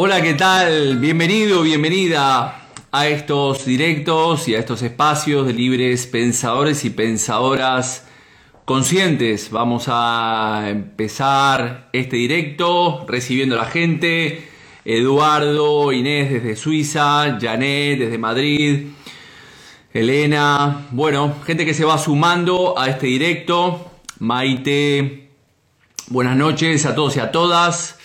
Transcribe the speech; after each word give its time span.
Hola, 0.00 0.22
¿qué 0.22 0.34
tal? 0.34 0.98
Bienvenido, 0.98 1.62
bienvenida 1.62 2.68
a 2.92 3.08
estos 3.08 3.64
directos 3.64 4.46
y 4.46 4.54
a 4.54 4.60
estos 4.60 4.82
espacios 4.82 5.44
de 5.44 5.52
libres 5.52 6.06
pensadores 6.06 6.84
y 6.84 6.90
pensadoras 6.90 8.06
conscientes. 8.64 9.50
Vamos 9.50 9.86
a 9.88 10.66
empezar 10.68 11.88
este 11.92 12.14
directo 12.14 13.06
recibiendo 13.08 13.56
a 13.56 13.64
la 13.64 13.70
gente. 13.70 14.48
Eduardo, 14.84 15.92
Inés 15.92 16.30
desde 16.30 16.54
Suiza, 16.54 17.36
Janet 17.40 17.98
desde 17.98 18.18
Madrid, 18.18 18.90
Elena, 19.92 20.86
bueno, 20.92 21.34
gente 21.44 21.66
que 21.66 21.74
se 21.74 21.84
va 21.84 21.98
sumando 21.98 22.78
a 22.78 22.88
este 22.88 23.08
directo. 23.08 23.90
Maite, 24.20 25.30
buenas 26.06 26.36
noches 26.36 26.86
a 26.86 26.94
todos 26.94 27.16
y 27.16 27.18
a 27.18 27.32
todas. 27.32 27.97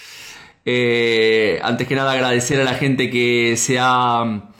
Eh, 0.66 1.60
antes 1.64 1.88
que 1.88 1.96
nada 1.96 2.14
agradecer 2.14 2.62
a 2.62 2.64
la 2.64 2.76
gente 2.76 3.10
que 3.10 3.56
se 3.58 3.78
ha, 3.80 4.52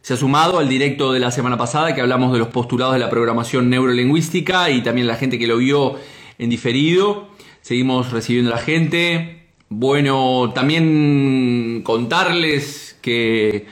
se 0.00 0.14
ha 0.14 0.16
sumado 0.16 0.58
al 0.58 0.68
directo 0.68 1.12
de 1.12 1.20
la 1.20 1.30
semana 1.30 1.56
pasada, 1.56 1.94
que 1.94 2.00
hablamos 2.00 2.32
de 2.32 2.38
los 2.38 2.48
postulados 2.48 2.94
de 2.94 3.00
la 3.00 3.10
programación 3.10 3.70
neurolingüística 3.70 4.70
y 4.70 4.82
también 4.82 5.06
la 5.06 5.16
gente 5.16 5.38
que 5.38 5.46
lo 5.46 5.58
vio 5.58 5.96
en 6.38 6.50
diferido. 6.50 7.28
Seguimos 7.60 8.10
recibiendo 8.10 8.52
a 8.52 8.56
la 8.56 8.62
gente. 8.62 9.46
Bueno, 9.68 10.52
también 10.54 11.82
contarles 11.84 12.98
que 13.00 13.66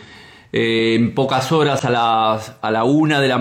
eh, 0.53 0.95
en 0.95 1.14
pocas 1.14 1.53
horas 1.53 1.84
a, 1.84 1.91
las, 1.91 2.57
a 2.62 2.70
la, 2.70 2.84
una 2.84 3.20
de 3.20 3.29
la, 3.29 3.39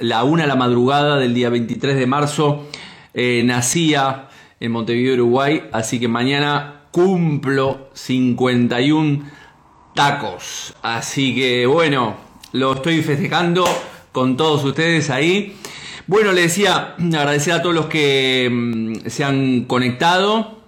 la 0.00 0.24
una 0.24 0.42
de 0.42 0.48
la 0.48 0.56
madrugada 0.56 1.18
del 1.18 1.34
día 1.34 1.50
23 1.50 1.96
de 1.96 2.06
marzo 2.06 2.66
eh, 3.14 3.42
nacía 3.44 4.28
en 4.60 4.72
Montevideo, 4.72 5.14
Uruguay, 5.14 5.64
así 5.72 6.00
que 6.00 6.08
mañana 6.08 6.73
cumplo 6.94 7.88
51 7.92 9.28
tacos. 9.96 10.76
Así 10.80 11.34
que 11.34 11.66
bueno, 11.66 12.14
lo 12.52 12.74
estoy 12.74 13.02
festejando 13.02 13.64
con 14.12 14.36
todos 14.36 14.62
ustedes 14.62 15.10
ahí. 15.10 15.56
Bueno, 16.06 16.30
le 16.30 16.42
decía, 16.42 16.94
agradecer 16.96 17.54
a 17.54 17.62
todos 17.62 17.74
los 17.74 17.86
que 17.86 18.48
mm, 18.48 19.08
se 19.08 19.24
han 19.24 19.64
conectado. 19.64 20.60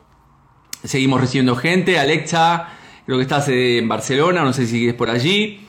Seguimos 0.83 1.21
recibiendo 1.21 1.55
gente. 1.55 1.97
Alexa, 2.01 2.71
creo 3.05 3.19
que 3.19 3.23
estás 3.23 3.49
en 3.49 3.87
Barcelona, 3.87 4.43
no 4.43 4.53
sé 4.53 4.67
si 4.67 4.79
sigues 4.79 4.95
por 4.95 5.11
allí. 5.11 5.61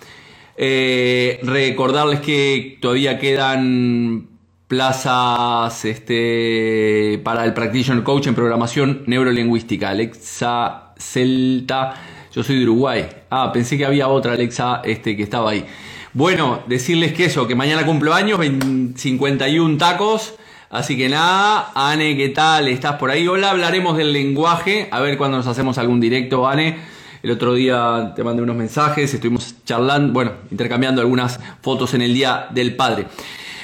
Eh, 0.58 1.40
recordarles 1.44 2.22
que 2.22 2.80
todavía 2.82 3.20
quedan 3.20 4.37
plazas 4.68 5.86
este, 5.86 7.22
para 7.24 7.46
el 7.46 7.54
Practitioner 7.54 8.04
Coach 8.04 8.28
en 8.28 8.36
programación 8.36 9.04
neurolingüística. 9.06 9.90
Alexa 9.90 10.94
Celta, 10.98 11.94
yo 12.34 12.44
soy 12.44 12.58
de 12.58 12.64
Uruguay. 12.64 13.08
Ah, 13.30 13.52
pensé 13.54 13.78
que 13.78 13.86
había 13.86 14.10
otra 14.10 14.34
Alexa 14.34 14.82
este, 14.84 15.16
que 15.16 15.24
estaba 15.24 15.52
ahí. 15.52 15.66
Bueno, 16.14 16.62
decirles 16.68 17.14
que 17.14 17.26
eso, 17.26 17.48
que 17.48 17.56
mañana 17.56 17.86
cumplo 17.86 18.14
años, 18.14 18.40
51 18.96 19.78
tacos. 19.78 20.36
Así 20.70 20.98
que 20.98 21.08
nada, 21.08 21.72
Ane, 21.76 22.18
¿qué 22.18 22.30
tal? 22.30 22.68
¿Estás 22.68 22.98
por 22.98 23.10
ahí? 23.10 23.26
Hola, 23.26 23.52
hablaremos 23.52 23.96
del 23.96 24.12
lenguaje. 24.12 24.90
A 24.92 25.00
ver 25.00 25.18
cuándo 25.18 25.38
nos 25.38 25.48
hacemos 25.48 25.78
algún 25.78 26.02
directo, 26.02 26.46
Ane. 26.46 26.78
El 27.24 27.32
otro 27.32 27.54
día 27.54 28.14
te 28.16 28.24
mandé 28.24 28.44
unos 28.44 28.56
mensajes, 28.56 29.14
estuvimos 29.14 29.56
charlando, 29.66 30.14
bueno, 30.14 30.34
intercambiando 30.52 31.02
algunas 31.02 31.40
fotos 31.62 31.94
en 31.94 32.02
el 32.02 32.14
Día 32.14 32.48
del 32.52 32.76
Padre. 32.76 33.08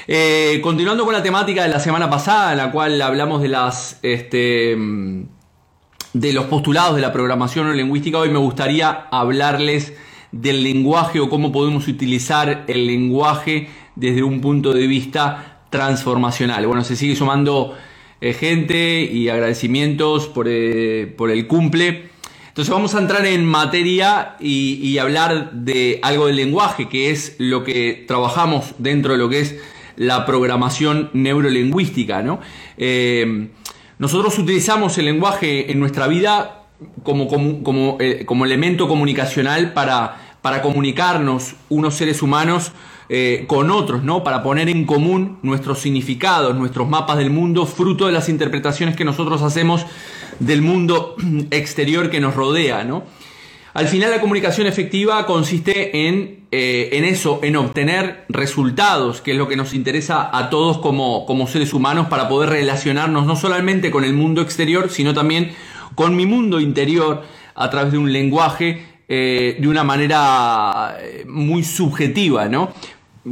Eh, 0.05 0.59
continuando 0.61 1.05
con 1.05 1.13
la 1.13 1.23
temática 1.23 1.63
de 1.63 1.69
la 1.69 1.79
semana 1.79 2.09
pasada, 2.09 2.51
en 2.51 2.57
la 2.57 2.71
cual 2.71 3.01
hablamos 3.01 3.41
de 3.41 3.47
las 3.47 3.99
este, 4.01 4.75
de 6.13 6.33
los 6.33 6.45
postulados 6.45 6.95
de 6.95 7.01
la 7.01 7.13
programación 7.13 7.75
lingüística, 7.75 8.17
hoy 8.17 8.29
me 8.29 8.37
gustaría 8.37 9.07
hablarles 9.11 9.93
del 10.33 10.61
lenguaje 10.61 11.21
o 11.21 11.29
cómo 11.29 11.53
podemos 11.53 11.87
utilizar 11.87 12.65
el 12.67 12.85
lenguaje 12.85 13.69
desde 13.95 14.23
un 14.23 14.41
punto 14.41 14.73
de 14.73 14.87
vista 14.87 15.61
transformacional. 15.69 16.67
Bueno, 16.67 16.83
se 16.83 16.97
sigue 16.97 17.15
sumando 17.15 17.73
eh, 18.19 18.33
gente 18.33 19.03
y 19.03 19.29
agradecimientos 19.29 20.27
por, 20.27 20.47
eh, 20.49 21.13
por, 21.17 21.31
el 21.31 21.47
cumple. 21.47 22.09
Entonces 22.49 22.73
vamos 22.73 22.93
a 22.93 22.99
entrar 22.99 23.25
en 23.25 23.45
materia 23.45 24.35
y 24.39 24.97
hablar 24.97 25.53
de 25.53 25.99
algo 26.03 26.27
del 26.27 26.35
lenguaje, 26.35 26.87
que 26.87 27.09
es 27.09 27.35
lo 27.39 27.63
que 27.63 28.03
trabajamos 28.07 28.75
dentro 28.77 29.13
de 29.13 29.17
lo 29.17 29.27
que 29.27 29.39
es 29.39 29.55
la 29.95 30.25
programación 30.25 31.09
neurolingüística. 31.13 32.21
¿no? 32.21 32.39
Eh, 32.77 33.49
nosotros 33.99 34.37
utilizamos 34.37 34.97
el 34.97 35.05
lenguaje 35.05 35.71
en 35.71 35.79
nuestra 35.79 36.07
vida 36.07 36.63
como, 37.03 37.27
como, 37.27 37.97
eh, 37.99 38.25
elemento 38.45 38.87
comunicacional 38.87 39.73
para, 39.73 40.35
para, 40.41 40.61
comunicarnos 40.61 41.55
unos 41.69 41.95
seres 41.95 42.21
humanos 42.21 42.71
eh, 43.09 43.45
con 43.47 43.71
otros, 43.71 44.03
¿no? 44.03 44.23
para 44.23 44.43
poner 44.43 44.69
en 44.69 44.85
común 44.85 45.37
nuestros 45.43 45.79
significados, 45.79 46.55
nuestros 46.55 46.89
mapas 46.89 47.17
del 47.17 47.29
mundo, 47.29 47.65
fruto 47.65 48.07
de 48.07 48.11
las 48.11 48.29
interpretaciones 48.29 48.95
que 48.95 49.05
nosotros 49.05 49.41
hacemos 49.41 49.85
del 50.39 50.61
mundo 50.61 51.15
exterior 51.51 52.09
que 52.09 52.19
nos 52.19 52.35
rodea. 52.35 52.83
¿no? 52.83 53.03
Al 53.73 53.87
final 53.87 54.11
la 54.11 54.21
comunicación 54.21 54.67
efectiva 54.67 55.25
consiste 55.25 56.07
en, 56.07 56.45
eh, 56.51 56.89
en, 56.91 57.05
eso, 57.05 57.39
en 57.41 57.55
obtener 57.55 58.23
resultados, 58.29 59.21
que 59.21 59.31
es 59.31 59.37
lo 59.37 59.47
que 59.47 59.55
nos 59.55 59.73
interesa 59.73 60.29
a 60.31 60.51
todos 60.51 60.77
como, 60.77 61.25
como 61.25 61.47
seres 61.47 61.73
humanos 61.73 62.05
para 62.07 62.29
poder 62.29 62.51
relacionarnos 62.51 63.25
no 63.25 63.35
solamente 63.35 63.89
con 63.89 64.03
el 64.03 64.13
mundo 64.13 64.43
exterior, 64.43 64.91
sino 64.91 65.15
también 65.15 65.53
con 65.95 66.15
mi 66.15 66.27
mundo 66.27 66.59
interior 66.59 67.23
a 67.55 67.71
través 67.71 67.93
de 67.93 67.97
un 67.97 68.13
lenguaje 68.13 68.85
eh, 69.09 69.57
de 69.59 69.67
una 69.67 69.83
manera 69.83 70.95
eh, 71.01 71.25
muy 71.27 71.63
subjetiva, 71.63 72.47
¿no? 72.47 72.71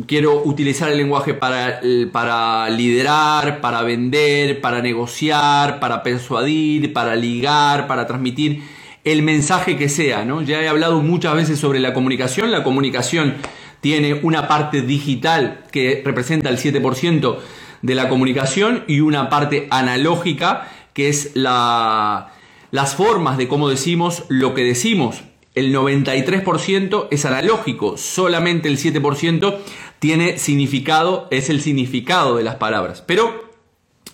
Quiero 0.07 0.41
utilizar 0.43 0.89
el 0.89 0.97
lenguaje 0.97 1.35
para, 1.35 1.81
para 2.11 2.67
liderar, 2.69 3.61
para 3.61 3.83
vender, 3.83 4.59
para 4.59 4.81
negociar, 4.81 5.79
para 5.79 6.01
persuadir, 6.01 6.93
para 6.93 7.15
ligar, 7.15 7.87
para 7.87 8.07
transmitir 8.07 8.63
el 9.03 9.23
mensaje 9.23 9.77
que 9.77 9.89
sea, 9.89 10.25
¿no? 10.25 10.41
Ya 10.41 10.61
he 10.61 10.67
hablado 10.67 11.01
muchas 11.01 11.35
veces 11.35 11.59
sobre 11.59 11.79
la 11.79 11.93
comunicación. 11.93 12.51
La 12.51 12.63
comunicación 12.63 13.35
tiene 13.81 14.13
una 14.13 14.47
parte 14.47 14.81
digital 14.81 15.63
que 15.71 16.01
representa 16.05 16.49
el 16.49 16.57
7% 16.57 17.37
de 17.81 17.95
la 17.95 18.09
comunicación 18.09 18.83
y 18.87 18.99
una 18.99 19.29
parte 19.29 19.67
analógica 19.71 20.69
que 20.93 21.09
es 21.09 21.31
la, 21.33 22.31
las 22.69 22.95
formas 22.95 23.37
de 23.37 23.47
cómo 23.47 23.69
decimos 23.69 24.25
lo 24.29 24.53
que 24.53 24.63
decimos. 24.63 25.23
El 25.55 25.73
93% 25.75 27.07
es 27.11 27.25
analógico, 27.25 27.97
solamente 27.97 28.69
el 28.69 28.77
7% 28.77 29.57
tiene 29.99 30.37
significado, 30.37 31.27
es 31.31 31.49
el 31.49 31.61
significado 31.61 32.37
de 32.37 32.43
las 32.43 32.55
palabras. 32.55 33.03
Pero 33.05 33.49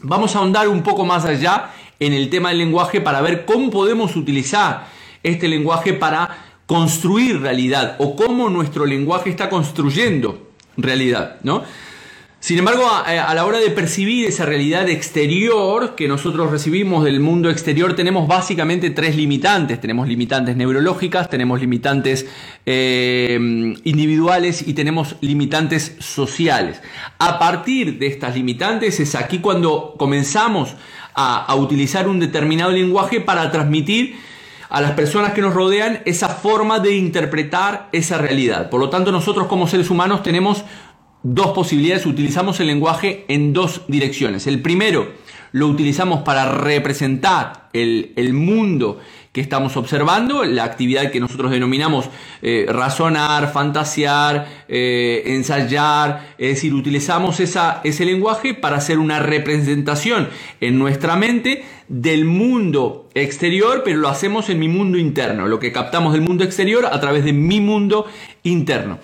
vamos 0.02 0.36
a 0.36 0.40
ahondar 0.40 0.68
un 0.68 0.82
poco 0.82 1.06
más 1.06 1.26
allá 1.26 1.72
en 2.00 2.14
el 2.14 2.30
tema 2.30 2.50
del 2.50 2.60
lenguaje 2.60 3.02
para 3.02 3.22
ver 3.22 3.46
cómo 3.46 3.70
podemos 3.70 4.16
utilizar 4.16 4.88
este 5.24 5.48
lenguaje 5.48 5.94
para 5.94 6.46
construir 6.66 7.42
realidad 7.42 7.96
o 8.00 8.16
cómo 8.16 8.50
nuestro 8.50 8.86
lenguaje 8.86 9.30
está 9.30 9.50
construyendo 9.50 10.50
realidad, 10.78 11.38
¿no? 11.44 11.64
Sin 12.40 12.60
embargo, 12.60 12.88
a, 12.88 13.34
la 13.34 13.46
hora 13.46 13.58
de 13.58 13.72
percibir 13.72 14.28
esa 14.28 14.46
realidad 14.46 14.88
exterior 14.90 15.96
que 15.96 16.08
nosotros 16.08 16.52
recibimos 16.52 17.04
del 17.04 17.20
mundo 17.20 17.50
exterior, 17.50 17.96
tenemos 17.96 18.28
básicamente 18.28 18.92
tres 18.92 19.16
limitantes. 19.16 19.82
Tenemos 19.82 20.08
limitantes 20.08 20.56
neurológicas, 20.56 21.30
tenemos 21.30 21.60
limitantes 21.60 22.28
eh, 22.66 23.38
individuales 23.84 24.66
y 24.66 24.74
tenemos 24.76 25.16
limitantes 25.20 25.96
sociales. 26.00 26.80
A 27.18 27.40
partir 27.40 27.98
de 27.98 28.08
estas 28.08 28.36
limitantes 28.36 29.00
es 29.00 29.16
aquí 29.16 29.40
cuando 29.40 29.96
comenzamos 29.98 30.76
a, 31.20 31.56
utilizar 31.56 32.08
un 32.08 32.20
determinado 32.20 32.72
lenguaje 32.72 33.20
para 33.20 33.52
transmitir 33.52 34.20
a 34.70 34.82
las 34.82 34.92
personas 34.92 35.34
que 35.34 35.42
nos 35.42 35.54
rodean 35.54 36.02
esa 36.06 36.30
forma 36.30 36.80
de 36.80 36.96
interpretar 36.96 37.90
esa 37.92 38.20
realidad. 38.20 38.70
Por 38.70 38.80
lo 38.80 38.90
tanto, 38.90 39.12
nosotros 39.12 39.48
como 39.48 39.68
seres 39.68 39.90
humanos 39.90 40.22
tenemos 40.22 40.64
dos 41.24 41.48
posibilidades, 41.48 42.06
utilizamos 42.06 42.60
el 42.60 42.68
lenguaje 42.68 43.26
en 43.30 43.52
dos 43.52 43.82
direcciones. 43.88 44.46
El 44.46 44.62
primero, 44.62 45.12
lo 45.52 45.68
utilizamos 45.68 46.22
para 46.22 46.52
representar 46.52 47.70
el, 47.74 48.14
el 48.16 48.34
mundo 48.34 49.00
que 49.38 49.42
estamos 49.42 49.78
observando, 49.78 50.44
la 50.46 50.64
actividad 50.64 51.12
que 51.12 51.20
nosotros 51.20 51.52
denominamos 51.52 52.10
eh, 52.42 52.66
razonar, 52.68 53.54
fantasear, 53.54 54.48
eh, 54.68 55.22
ensayar, 55.28 56.34
es 56.40 56.56
decir, 56.56 56.74
utilizamos 56.74 57.40
esa, 57.40 57.82
ese 57.84 58.04
lenguaje 58.04 58.56
para 58.56 58.78
hacer 58.78 58.98
una 58.98 59.20
representación 59.20 60.30
en 60.60 60.80
nuestra 60.80 61.16
mente 61.18 61.64
del 61.88 62.26
mundo 62.26 63.10
exterior, 63.14 63.84
pero 63.86 63.98
lo 63.98 64.10
hacemos 64.10 64.50
en 64.50 64.58
mi 64.58 64.70
mundo 64.70 64.98
interno, 64.98 65.46
lo 65.46 65.60
que 65.60 65.72
captamos 65.72 66.14
del 66.14 66.24
mundo 66.24 66.44
exterior 66.44 66.88
a 66.88 67.00
través 67.00 67.24
de 67.24 67.34
mi 67.34 67.62
mundo 67.62 68.08
interno. 68.42 68.98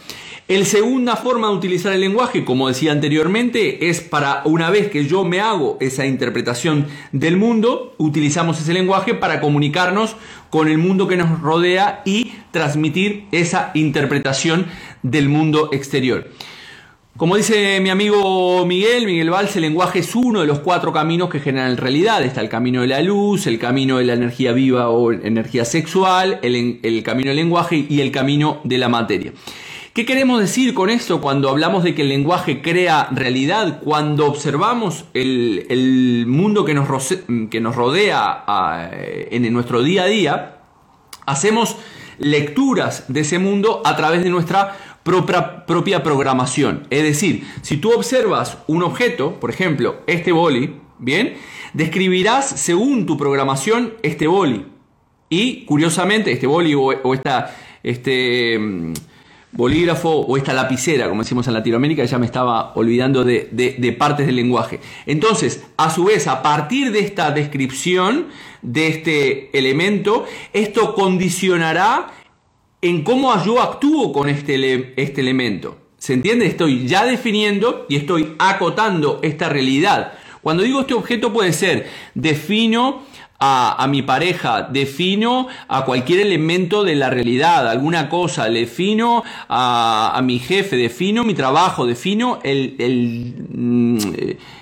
El 0.50 0.66
segunda 0.66 1.16
forma 1.16 1.48
de 1.48 1.56
utilizar 1.56 1.94
el 1.94 2.02
lenguaje, 2.02 2.44
como 2.44 2.68
decía 2.68 2.92
anteriormente, 2.92 3.90
es 3.90 4.02
para 4.02 4.42
una 4.44 4.70
vez 4.70 4.90
que 4.90 5.06
yo 5.06 5.24
me 5.24 5.40
hago 5.40 5.78
esa 5.80 6.06
interpretación 6.06 6.88
del 7.14 7.38
mundo, 7.38 7.96
utilizamos 7.98 8.60
ese 8.60 8.74
lenguaje 8.74 9.14
para 9.14 9.40
comunicarnos 9.40 10.18
con 10.50 10.68
el 10.68 10.80
mundo 10.80 11.08
que 11.08 11.16
nos 11.16 11.40
rodea 11.40 12.02
y 12.04 12.34
transmitir 12.52 13.26
esa 13.32 13.72
interpretación 13.74 14.66
del 15.02 15.30
mundo 15.30 15.70
exterior. 15.72 16.28
Como 17.16 17.38
dice 17.38 17.80
mi 17.80 17.90
amigo 17.90 18.66
Miguel, 18.66 19.06
Miguel 19.06 19.30
Valls, 19.30 19.56
el 19.56 19.62
lenguaje 19.62 20.00
es 20.00 20.14
uno 20.14 20.42
de 20.42 20.48
los 20.48 20.60
cuatro 20.60 20.92
caminos 20.92 21.30
que 21.30 21.40
generan 21.40 21.78
realidad. 21.78 22.22
Está 22.22 22.42
el 22.42 22.50
camino 22.50 22.82
de 22.82 22.88
la 22.88 23.02
luz, 23.02 23.48
el 23.48 23.60
camino 23.60 24.00
de 24.00 24.06
la 24.06 24.14
energía 24.14 24.52
viva 24.52 24.90
o 24.90 25.14
energía 25.14 25.64
sexual, 25.64 26.40
el, 26.42 26.82
el 26.84 27.02
camino 27.02 27.30
del 27.30 27.38
lenguaje 27.38 27.86
y 27.88 28.02
el 28.02 28.12
camino 28.12 28.60
de 28.66 28.78
la 28.78 28.90
materia. 28.90 29.32
¿Qué 29.94 30.08
queremos 30.08 30.40
decir 30.40 30.74
con 30.74 30.90
esto 30.90 31.22
cuando 31.22 31.50
hablamos 31.50 31.84
de 31.84 31.94
que 31.94 32.02
el 32.02 32.10
lenguaje 32.10 32.64
crea 32.64 33.10
realidad? 33.12 33.80
Cuando 33.84 34.26
observamos 34.26 35.06
el, 35.14 36.26
mundo 36.28 36.66
que 36.66 36.74
nos, 36.74 36.88
rodea 37.76 38.90
en 39.30 39.54
nuestro 39.54 39.84
día 39.84 40.02
a 40.02 40.08
día, 40.08 40.58
hacemos 41.28 41.78
lecturas 42.18 43.06
de 43.08 43.20
ese 43.20 43.38
mundo 43.38 43.84
a 43.86 43.96
través 43.96 44.24
de 44.24 44.32
nuestra 44.32 44.76
propia, 45.04 45.64
propia 45.68 46.02
programación. 46.02 46.88
Es 46.90 47.04
decir, 47.04 47.48
si 47.62 47.78
tú 47.78 47.92
observas 47.92 48.58
un 48.66 48.82
objeto, 48.82 49.40
por 49.40 49.52
ejemplo, 49.52 49.98
este 50.08 50.32
boli, 50.32 50.76
¿bien? 50.98 51.36
Describirás 51.74 52.50
según 52.50 53.06
tu 53.06 53.16
programación 53.16 53.94
este 54.02 54.26
boli. 54.26 54.66
Y 55.30 55.66
curiosamente, 55.66 56.32
este 56.32 56.48
boli 56.48 56.74
o, 56.74 56.82
o 56.82 57.14
esta, 57.14 57.56
este, 57.84 58.58
mm, 58.58 58.94
bolígrafo 59.54 60.10
o 60.10 60.36
esta 60.36 60.54
lapicera, 60.54 61.08
como 61.08 61.22
decimos 61.22 61.48
en 61.48 61.54
Latinoamérica, 61.54 62.04
ya 62.04 62.18
me 62.18 62.26
estaba 62.26 62.74
olvidando 62.76 63.24
de, 63.24 63.96
partes 63.98 64.26
del 64.26 64.36
lenguaje. 64.36 64.80
Entonces, 65.06 65.64
a 65.78 65.90
su 65.90 66.06
vez, 66.06 66.28
a 66.28 66.42
partir 66.42 66.92
de 66.92 67.00
esta 67.00 67.32
descripción 67.32 68.28
de 68.62 68.88
este 68.88 69.58
elemento, 69.58 70.26
esto 70.54 70.96
condicionará 70.96 72.08
en 72.82 73.04
cómo 73.04 73.34
yo 73.46 73.62
actúo 73.62 74.12
con 74.12 74.28
este, 74.28 74.94
este 75.02 75.22
elemento. 75.22 75.78
¿Se 75.98 76.14
entiende? 76.14 76.48
Estoy 76.48 76.86
ya 76.88 77.06
definiendo 77.06 77.86
y 77.88 77.96
estoy 77.96 78.36
acotando 78.40 79.20
esta 79.22 79.48
realidad. 79.48 80.14
Cuando 80.42 80.64
digo 80.64 80.82
este 80.82 80.94
objeto 80.94 81.32
puede 81.32 81.54
ser 81.54 81.88
defino 82.14 83.04
a, 83.46 83.88
mi 83.88 84.02
pareja, 84.04 84.70
defino 84.72 85.48
a 85.68 85.84
cualquier 85.84 86.22
elemento 86.22 86.86
de 86.86 86.96
la 86.96 87.10
realidad, 87.10 87.68
alguna 87.68 88.08
cosa, 88.08 88.46
defino 88.46 89.22
a, 89.50 90.14
a 90.16 90.22
mi 90.22 90.40
jefe, 90.40 90.78
defino 90.78 91.26
mi 91.26 91.34
trabajo, 91.34 91.86
defino 91.86 92.40
el, 92.44 92.76
el, 92.80 93.34
mm, 93.50 93.98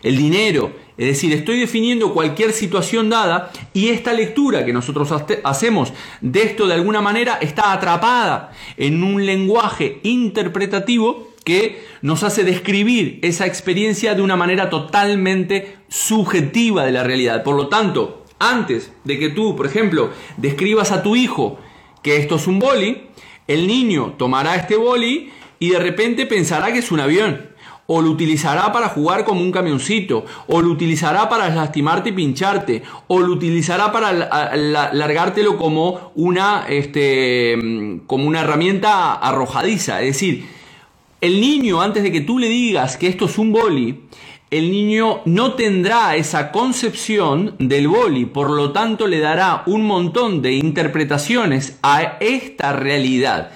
el 0.01 0.18
dinero. 0.18 0.72
Es 0.98 1.06
decir, 1.06 1.31
estoy 1.33 1.60
definiendo 1.60 2.13
cualquier 2.13 2.54
situación 2.54 3.10
dada 3.10 3.51
y 3.72 3.89
esta 3.89 4.13
lectura 4.13 4.66
que 4.66 4.74
nosotros 4.74 5.10
hacemos 5.44 5.94
de 6.22 6.44
esto 6.44 6.68
de 6.68 6.74
alguna 6.74 7.01
manera 7.01 7.38
está 7.39 7.74
atrapada 7.74 8.51
en 8.77 9.04
un 9.04 9.25
lenguaje 9.25 10.00
interpretativo 10.04 11.30
que 11.44 11.84
nos 12.01 12.24
hace 12.24 12.44
describir 12.44 13.19
esa 13.22 13.45
experiencia 13.45 14.16
de 14.16 14.22
una 14.22 14.36
manera 14.36 14.69
totalmente 14.69 15.77
subjetiva 15.88 16.86
de 16.86 16.92
la 16.92 17.04
realidad. 17.04 17.44
Por 17.44 17.56
lo 17.56 17.68
tanto, 17.68 18.21
antes 18.42 18.92
de 19.04 19.20
que 19.20 19.30
tú, 19.30 19.56
por 19.56 19.66
ejemplo, 19.66 20.10
describas 20.38 20.92
a 20.92 21.04
tu 21.04 21.16
hijo 21.16 21.60
que 22.02 22.18
esto 22.18 22.36
es 22.36 22.48
un 22.48 22.60
boli, 22.60 23.04
el 23.48 23.68
niño 23.68 24.16
tomará 24.18 24.56
este 24.56 24.76
boli 24.76 25.32
y 25.60 25.70
de 25.70 25.80
repente 25.80 26.26
pensará 26.26 26.74
que 26.74 26.80
es 26.80 26.92
un 26.92 27.00
avión. 27.00 27.52
O 27.88 28.02
lo 28.02 28.10
utilizará 28.10 28.72
para 28.72 28.90
jugar 28.90 29.26
como 29.26 29.42
un 29.42 29.52
camioncito, 29.52 30.26
o 30.48 30.62
lo 30.62 30.70
utilizará 30.70 31.28
para 31.28 31.50
lastimarte 31.50 32.10
y 32.10 32.14
pincharte, 32.14 32.84
o 33.08 33.20
lo 33.20 33.34
utilizará 33.34 33.92
para 33.92 34.14
largártelo 34.94 35.58
como 35.58 36.12
una, 36.16 36.66
este, 36.70 38.00
como 38.08 38.26
una 38.28 38.42
herramienta 38.42 39.16
arrojadiza. 39.16 40.02
Es 40.02 40.14
decir, 40.14 40.46
el 41.20 41.42
niño, 41.42 41.82
antes 41.82 42.02
de 42.02 42.12
que 42.12 42.22
tú 42.22 42.40
le 42.40 42.48
digas 42.48 42.96
que 42.96 43.08
esto 43.08 43.26
es 43.26 43.38
un 43.38 43.52
boli, 43.52 44.06
el 44.51 44.69
niño 44.69 45.21
no 45.24 45.53
tendrá 45.53 46.18
esa 46.18 46.51
concepción 46.51 47.56
del 47.57 47.88
boli, 47.88 48.25
por 48.25 48.50
lo 48.50 48.74
tanto 48.74 49.07
le 49.07 49.19
dará 49.19 49.63
un 49.65 49.86
montón 49.86 50.42
de 50.42 50.51
interpretaciones 50.51 51.80
a 51.81 52.18
esta 52.19 52.74
realidad. 52.74 53.51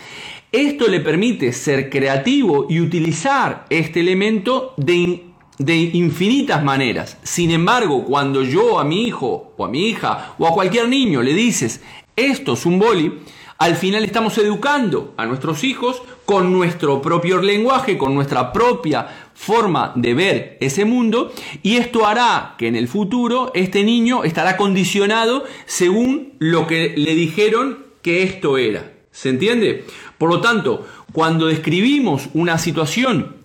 Esto 0.54 0.88
le 0.88 1.02
permite 1.02 1.52
ser 1.52 1.90
creativo 1.90 2.68
y 2.70 2.80
utilizar 2.80 3.66
este 3.70 4.00
elemento 4.00 4.74
de, 4.78 5.26
de 5.58 5.76
infinitas 5.76 6.64
maneras. 6.64 7.18
Sin 7.24 7.52
embargo, 7.52 8.06
cuando 8.06 8.42
yo 8.44 8.80
a 8.80 8.86
mi 8.86 9.04
hijo 9.04 9.52
o 9.58 9.66
a 9.66 9.68
mi 9.68 9.90
hija 9.90 10.36
o 10.40 10.48
a 10.48 10.54
cualquier 10.54 10.88
niño 10.88 11.22
le 11.22 11.34
dices, 11.34 11.82
esto 12.16 12.54
es 12.54 12.66
un 12.66 12.80
boli, 12.80 13.20
al 13.58 13.76
final 13.76 14.04
estamos 14.04 14.38
educando 14.38 15.14
a 15.16 15.26
nuestros 15.26 15.64
hijos 15.64 16.02
con 16.26 16.52
nuestro 16.52 17.02
propio 17.02 17.42
lenguaje, 17.42 17.98
con 17.98 18.14
nuestra 18.14 18.52
propia 18.52 19.25
forma 19.36 19.92
de 19.96 20.14
ver 20.16 20.58
ese 20.62 20.86
mundo 20.86 21.32
y 21.62 21.76
esto 21.76 22.08
hará 22.08 22.56
que 22.58 22.68
en 22.68 22.76
el 22.76 22.88
futuro 22.88 23.52
este 23.54 23.84
niño 23.84 24.24
estará 24.24 24.58
condicionado 24.58 25.44
según 25.66 26.34
lo 26.40 26.66
que 26.66 26.96
le 26.98 27.14
dijeron 27.14 27.86
que 28.02 28.24
esto 28.24 28.58
era. 28.58 28.94
¿Se 29.12 29.30
entiende? 29.30 29.86
Por 30.18 30.30
lo 30.30 30.42
tanto, 30.42 30.88
cuando 31.12 31.48
describimos 31.48 32.30
una 32.34 32.58
situación 32.58 33.36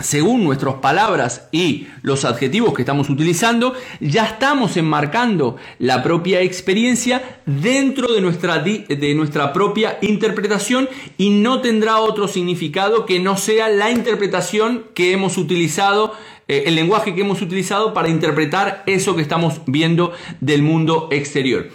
según 0.00 0.44
nuestras 0.44 0.74
palabras 0.74 1.48
y 1.52 1.86
los 2.02 2.24
adjetivos 2.24 2.74
que 2.74 2.82
estamos 2.82 3.08
utilizando, 3.08 3.74
ya 4.00 4.26
estamos 4.26 4.76
enmarcando 4.76 5.56
la 5.78 6.02
propia 6.02 6.42
experiencia 6.42 7.40
dentro 7.46 8.12
de 8.12 8.20
nuestra, 8.20 8.58
de 8.58 9.14
nuestra 9.14 9.52
propia 9.52 9.98
interpretación 10.02 10.88
y 11.16 11.30
no 11.30 11.60
tendrá 11.60 11.98
otro 11.98 12.28
significado 12.28 13.06
que 13.06 13.20
no 13.20 13.36
sea 13.36 13.68
la 13.68 13.90
interpretación 13.90 14.84
que 14.94 15.12
hemos 15.12 15.38
utilizado, 15.38 16.12
eh, 16.48 16.64
el 16.66 16.74
lenguaje 16.74 17.14
que 17.14 17.22
hemos 17.22 17.40
utilizado 17.40 17.94
para 17.94 18.08
interpretar 18.08 18.82
eso 18.86 19.16
que 19.16 19.22
estamos 19.22 19.60
viendo 19.66 20.12
del 20.40 20.62
mundo 20.62 21.08
exterior. 21.10 21.70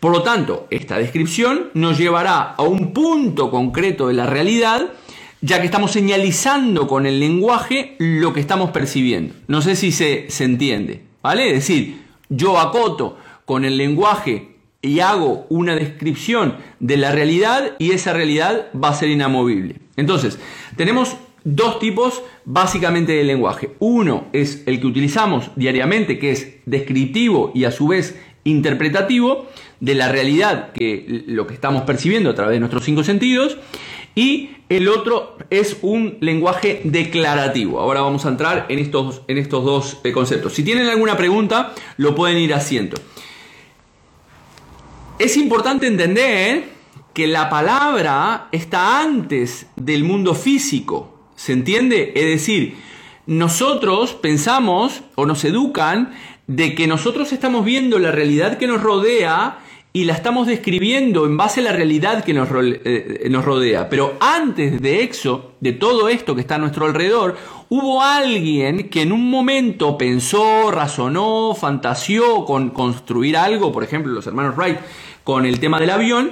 Por 0.00 0.12
lo 0.12 0.22
tanto, 0.22 0.68
esta 0.70 0.96
descripción 0.96 1.70
nos 1.74 1.98
llevará 1.98 2.54
a 2.56 2.62
un 2.62 2.92
punto 2.92 3.50
concreto 3.50 4.06
de 4.06 4.14
la 4.14 4.26
realidad, 4.26 4.92
ya 5.40 5.60
que 5.60 5.66
estamos 5.66 5.92
señalizando 5.92 6.86
con 6.86 7.06
el 7.06 7.20
lenguaje 7.20 7.96
lo 7.98 8.32
que 8.32 8.40
estamos 8.40 8.70
percibiendo. 8.70 9.34
No 9.46 9.62
sé 9.62 9.76
si 9.76 9.92
se, 9.92 10.30
se 10.30 10.44
entiende, 10.44 11.02
¿vale? 11.22 11.48
Es 11.48 11.54
decir, 11.54 12.02
yo 12.28 12.58
acoto 12.58 13.18
con 13.44 13.64
el 13.64 13.76
lenguaje 13.76 14.56
y 14.82 15.00
hago 15.00 15.46
una 15.48 15.74
descripción 15.74 16.56
de 16.80 16.96
la 16.96 17.12
realidad 17.12 17.72
y 17.78 17.92
esa 17.92 18.12
realidad 18.12 18.68
va 18.72 18.90
a 18.90 18.94
ser 18.94 19.08
inamovible. 19.08 19.76
Entonces, 19.96 20.38
tenemos 20.76 21.16
dos 21.44 21.78
tipos 21.78 22.22
básicamente 22.44 23.12
de 23.12 23.24
lenguaje. 23.24 23.70
Uno 23.78 24.26
es 24.32 24.62
el 24.66 24.80
que 24.80 24.86
utilizamos 24.86 25.50
diariamente, 25.56 26.18
que 26.18 26.30
es 26.30 26.56
descriptivo 26.66 27.52
y 27.54 27.64
a 27.64 27.70
su 27.70 27.88
vez 27.88 28.18
interpretativo 28.44 29.46
de 29.80 29.94
la 29.94 30.08
realidad, 30.08 30.72
que 30.72 31.24
lo 31.26 31.46
que 31.46 31.54
estamos 31.54 31.82
percibiendo 31.82 32.30
a 32.30 32.34
través 32.34 32.54
de 32.54 32.60
nuestros 32.60 32.84
cinco 32.84 33.04
sentidos. 33.04 33.58
Y 34.18 34.50
el 34.68 34.88
otro 34.88 35.38
es 35.48 35.76
un 35.80 36.18
lenguaje 36.18 36.80
declarativo. 36.82 37.78
Ahora 37.78 38.00
vamos 38.00 38.26
a 38.26 38.30
entrar 38.30 38.66
en 38.68 38.80
estos, 38.80 39.22
en 39.28 39.38
estos 39.38 39.64
dos 39.64 39.98
eh, 40.02 40.10
conceptos. 40.10 40.54
Si 40.54 40.64
tienen 40.64 40.88
alguna 40.88 41.16
pregunta, 41.16 41.72
lo 41.98 42.16
pueden 42.16 42.36
ir 42.38 42.52
haciendo. 42.52 42.96
Es 45.20 45.36
importante 45.36 45.86
entender 45.86 46.64
que 47.14 47.28
la 47.28 47.48
palabra 47.48 48.48
está 48.50 49.02
antes 49.02 49.66
del 49.76 50.02
mundo 50.02 50.34
físico. 50.34 51.16
¿Se 51.36 51.52
entiende? 51.52 52.10
Es 52.16 52.24
decir, 52.24 52.76
nosotros 53.26 54.14
pensamos 54.14 55.02
o 55.14 55.26
nos 55.26 55.44
educan 55.44 56.12
de 56.48 56.74
que 56.74 56.88
nosotros 56.88 57.32
estamos 57.32 57.64
viendo 57.64 58.00
la 58.00 58.10
realidad 58.10 58.58
que 58.58 58.66
nos 58.66 58.82
rodea 58.82 59.60
y 59.92 60.04
la 60.04 60.12
estamos 60.12 60.46
describiendo 60.46 61.24
en 61.26 61.36
base 61.36 61.60
a 61.60 61.64
la 61.64 61.72
realidad 61.72 62.22
que 62.22 62.34
nos, 62.34 62.48
eh, 62.52 63.26
nos, 63.30 63.44
rodea. 63.44 63.88
Pero 63.88 64.16
antes 64.20 64.80
de 64.80 65.02
eso, 65.02 65.52
de 65.60 65.72
todo 65.72 66.08
esto 66.08 66.34
que 66.34 66.42
está 66.42 66.56
a 66.56 66.58
nuestro 66.58 66.86
alrededor, 66.86 67.36
hubo 67.68 68.02
alguien 68.02 68.90
que 68.90 69.02
en 69.02 69.12
un 69.12 69.30
momento 69.30 69.96
pensó, 69.96 70.70
razonó, 70.70 71.54
fantaseó 71.54 72.44
con 72.44 72.70
construir 72.70 73.36
algo, 73.36 73.72
por 73.72 73.82
ejemplo 73.82 74.12
los 74.12 74.26
hermanos 74.26 74.56
Wright 74.56 74.78
con 75.24 75.44
el 75.44 75.60
tema 75.60 75.78
del 75.78 75.90
avión, 75.90 76.30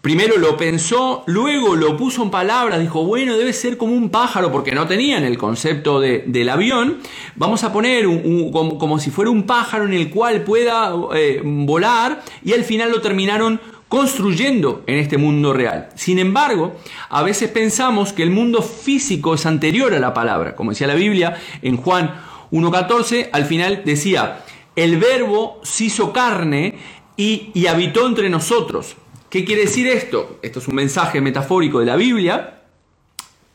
Primero 0.00 0.38
lo 0.38 0.56
pensó, 0.56 1.24
luego 1.26 1.76
lo 1.76 1.94
puso 1.98 2.22
en 2.22 2.30
palabras, 2.30 2.80
dijo, 2.80 3.04
bueno, 3.04 3.36
debe 3.36 3.52
ser 3.52 3.76
como 3.76 3.92
un 3.92 4.08
pájaro, 4.08 4.50
porque 4.50 4.72
no 4.72 4.86
tenían 4.86 5.24
el 5.24 5.36
concepto 5.36 6.00
del 6.00 6.48
avión. 6.48 7.00
Vamos 7.36 7.64
a 7.64 7.72
poner 7.72 8.06
como, 8.50 8.98
si 8.98 9.10
fuera 9.10 9.30
un 9.30 9.42
pájaro 9.42 9.84
en 9.84 9.92
el 9.92 10.08
cual 10.08 10.42
pueda 10.42 10.94
eh, 11.14 11.42
volar, 11.44 12.22
y 12.42 12.54
al 12.54 12.64
final 12.64 12.90
lo 12.90 13.02
terminaron 13.02 13.60
construyendo 13.88 14.84
en 14.86 14.96
este 15.00 15.18
mundo 15.18 15.52
real. 15.52 15.90
Sin 15.96 16.18
embargo, 16.18 16.76
a 17.10 17.22
veces 17.22 17.50
pensamos 17.50 18.14
que 18.14 18.22
el 18.22 18.30
mundo 18.30 18.62
físico 18.62 19.34
es 19.34 19.44
anterior 19.44 19.92
a 19.92 19.98
la 19.98 20.14
palabra. 20.14 20.56
Como 20.56 20.70
decía 20.70 20.86
la 20.86 20.94
Biblia 20.94 21.36
en 21.60 21.76
Juan 21.76 22.22
1.14, 22.52 23.28
al 23.32 23.44
final 23.44 23.82
decía, 23.84 24.44
el 24.76 24.96
verbo 24.96 25.60
se 25.62 25.84
hizo 25.84 26.10
carne 26.10 26.78
y, 27.18 27.50
y 27.52 27.66
habitó 27.66 28.06
entre 28.06 28.30
nosotros. 28.30 28.96
¿Qué 29.30 29.44
quiere 29.44 29.62
decir 29.62 29.86
esto? 29.86 30.40
Esto 30.42 30.58
es 30.58 30.66
un 30.66 30.74
mensaje 30.74 31.20
metafórico 31.20 31.78
de 31.78 31.86
la 31.86 31.94
Biblia, 31.94 32.62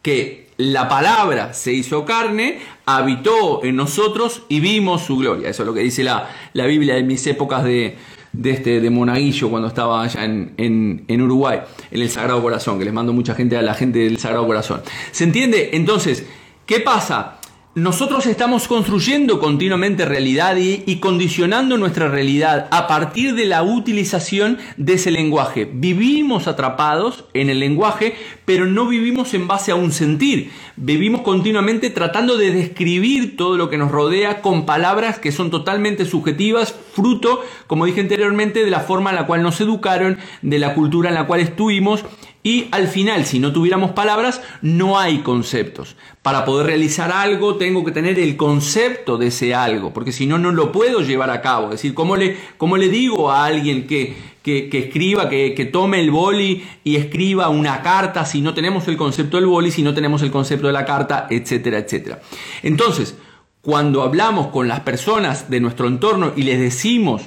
que 0.02 0.48
la 0.56 0.88
palabra 0.88 1.54
se 1.54 1.74
hizo 1.74 2.06
carne, 2.06 2.60
habitó 2.86 3.62
en 3.62 3.76
nosotros 3.76 4.44
y 4.48 4.62
vimos 4.62 5.02
su 5.02 5.18
gloria. 5.18 5.50
Eso 5.50 5.64
es 5.64 5.68
lo 5.68 5.74
que 5.74 5.82
dice 5.82 6.02
la, 6.04 6.30
la 6.54 6.66
Biblia 6.66 6.98
en 6.98 7.08
mis 7.08 7.28
épocas 7.28 7.66
de, 7.66 7.98
de, 8.32 8.52
este, 8.52 8.80
de 8.80 8.90
Monaguillo 8.90 9.50
cuando 9.50 9.68
estaba 9.68 10.02
allá 10.02 10.24
en, 10.24 10.54
en, 10.56 11.04
en, 11.10 11.22
Uruguay, 11.22 11.60
en 11.92 12.02
el 12.02 12.10
Sagrado 12.10 12.42
Corazón, 12.42 12.80
que 12.80 12.86
les 12.86 12.94
mando 12.94 13.12
mucha 13.12 13.36
gente 13.36 13.58
a 13.58 13.62
la 13.62 13.74
gente 13.74 14.00
del 14.00 14.18
Sagrado 14.18 14.48
Corazón. 14.48 14.82
¿Se 15.12 15.26
entiende? 15.26 15.72
Entonces, 15.74 16.26
¿qué 16.66 16.80
pasa? 16.80 17.40
Nosotros 17.76 18.26
estamos 18.26 18.70
construyendo 18.70 19.38
continuamente 19.38 20.06
realidad 20.06 20.56
y, 20.56 20.96
condicionando 21.02 21.78
nuestra 21.78 22.08
realidad 22.08 22.70
a 22.72 22.88
partir 22.88 23.36
de 23.36 23.44
la 23.44 23.64
utilización 23.64 24.60
de 24.78 24.94
ese 24.94 25.12
lenguaje. 25.12 25.70
Vivimos 25.70 26.48
atrapados 26.48 27.26
en 27.34 27.50
el 27.50 27.60
lenguaje, 27.60 28.16
pero 28.46 28.66
no 28.66 28.88
vivimos 28.88 29.34
en 29.34 29.48
base 29.48 29.74
a 29.74 29.76
un 29.76 29.92
sentir. 29.92 30.52
Vivimos 30.78 31.22
continuamente 31.22 31.90
tratando 31.90 32.36
de 32.36 32.52
describir 32.52 33.38
todo 33.38 33.56
lo 33.56 33.70
que 33.70 33.78
nos 33.78 33.92
rodea 33.92 34.42
con 34.42 34.66
palabras 34.66 35.20
que 35.20 35.32
son 35.32 35.50
totalmente 35.50 36.04
subjetivas, 36.04 36.76
fruto, 36.94 37.42
como 37.68 37.86
dije 37.86 38.02
anteriormente, 38.02 38.66
de 38.66 38.72
la 38.72 38.82
forma 38.82 39.12
en 39.12 39.16
la 39.16 39.26
cual 39.26 39.42
nos 39.42 39.62
educaron, 39.62 40.18
de 40.42 40.60
la 40.60 40.74
cultura 40.74 41.08
en 41.08 41.16
la 41.16 41.28
cual 41.28 41.40
estuvimos 41.40 42.04
y 42.46 42.68
al 42.70 42.88
final, 42.88 43.26
si 43.26 43.40
no 43.40 43.54
tuviéramos 43.54 43.94
palabras, 43.94 44.40
no 44.62 45.00
hay 45.00 45.20
conceptos. 45.20 45.96
Para 46.22 46.46
poder 46.46 46.68
realizar 46.68 47.12
algo, 47.12 47.56
tengo 47.56 47.84
que 47.84 47.92
tener 47.92 48.20
el 48.20 48.38
concepto 48.38 49.18
de 49.18 49.28
ese 49.28 49.56
algo, 49.56 49.94
porque 49.94 50.12
si 50.12 50.28
no, 50.28 50.38
no 50.38 50.52
lo 50.52 50.72
puedo 50.72 51.00
llevar 51.00 51.32
a 51.32 51.42
cabo. 51.42 51.66
Es 51.66 51.72
decir, 51.72 51.96
¿cómo 51.96 52.16
le, 52.18 52.38
cómo 52.58 52.78
le 52.78 52.90
digo 52.90 53.32
a 53.32 53.46
alguien 53.46 53.88
que, 53.88 54.35
que, 54.46 54.78
escriba, 54.78 55.28
que, 55.28 55.56
que, 55.56 55.66
tome 55.66 56.00
el 56.00 56.12
boli 56.12 56.64
y 56.84 56.98
escriba 56.98 57.50
una 57.50 57.82
carta 57.82 58.26
si 58.26 58.42
no 58.42 58.54
tenemos 58.54 58.88
el 58.88 58.96
concepto 58.96 59.38
del 59.38 59.48
boli, 59.48 59.72
si 59.72 59.82
no 59.82 59.96
tenemos 59.96 60.22
el 60.22 60.30
concepto 60.30 60.68
de 60.68 60.74
la 60.74 60.86
carta, 60.86 61.26
etcétera, 61.32 61.80
etcétera? 61.80 62.22
Entonces, 62.62 63.18
cuando 63.62 64.04
hablamos 64.04 64.48
con 64.48 64.68
las 64.68 64.82
personas 64.82 65.50
de 65.50 65.60
nuestro 65.60 65.88
entorno 65.88 66.34
y 66.36 66.44
les 66.44 66.60
decimos 66.60 67.24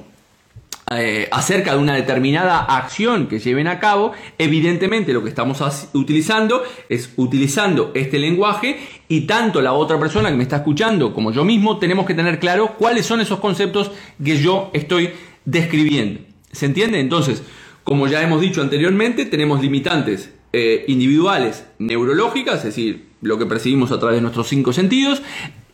eh, 0.92 1.28
acerca 1.32 1.72
de 1.72 1.78
una 1.78 1.96
determinada 1.96 2.60
acción 2.60 3.26
que 3.26 3.40
lleven 3.40 3.66
a 3.66 3.80
cabo, 3.80 4.12
evidentemente 4.38 5.12
lo 5.12 5.25
que 5.25 5.28
estamos 5.28 5.60
utilizando 5.94 6.62
es 6.88 7.12
utilizando 7.16 7.90
este 7.94 8.20
lenguaje 8.20 8.78
y 9.08 9.22
tanto 9.22 9.60
la 9.60 9.72
otra 9.72 9.98
persona 9.98 10.30
que 10.30 10.37
me 10.37 10.44
está 10.44 10.58
escuchando 10.58 11.12
como 11.12 11.32
yo 11.32 11.44
mismo 11.44 11.78
tenemos 11.78 12.06
que 12.06 12.14
tener 12.14 12.38
claro 12.38 12.76
cuáles 12.78 13.04
son 13.04 13.20
esos 13.20 13.40
conceptos 13.40 13.90
que 14.25 14.38
yo 14.40 14.70
estoy 14.72 15.10
describiendo. 15.44 16.27
¿Se 16.52 16.67
entiende? 16.67 17.00
Entonces, 17.00 17.43
como 17.85 18.07
ya 18.07 18.23
hemos 18.23 18.40
dicho 18.40 18.61
anteriormente, 18.61 19.26
tenemos 19.26 19.61
limitantes 19.61 20.33
eh, 20.52 20.85
individuales 20.88 21.67
neurológicas, 21.78 22.59
es 22.59 22.64
decir, 22.64 23.09
lo 23.21 23.38
que 23.38 23.47
percibimos 23.47 23.93
a 23.93 23.99
través 23.99 24.17
de 24.17 24.23
nuestros 24.23 24.49
cinco 24.49 24.73
sentidos, 24.73 25.23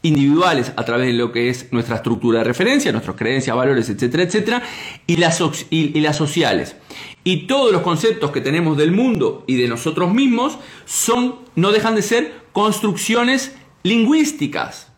individuales 0.03 0.73
a 0.77 0.85
través 0.85 1.07
de 1.07 1.15
lo 1.15 1.33
que 1.33 1.49
es 1.49 1.73
nuestra 1.73 1.97
estructura 1.97 2.41
de 2.41 2.45
referencia, 2.45 2.93
nuestras 2.93 3.17
creencias, 3.17 3.57
valores, 3.57 3.89
etcétera, 3.89 4.23
etcétera, 4.23 4.63
y 5.07 5.17
las, 5.17 5.41
y, 5.71 5.97
y 5.99 6.01
las 6.01 6.17
sociales. 6.17 6.77
Y 7.25 7.47
todos 7.47 7.73
los 7.73 7.83
conceptos 7.83 8.31
que 8.31 8.41
tenemos 8.41 8.77
del 8.77 8.93
mundo 8.93 9.45
y 9.47 9.57
de 9.57 9.67
nosotros 9.67 10.13
mismos 10.13 10.59
son, 10.85 11.37
no 11.57 11.73
dejan 11.73 11.95
de 11.95 12.03
ser 12.03 12.35
construcciones 12.53 13.57
lingüísticas. 13.83 14.93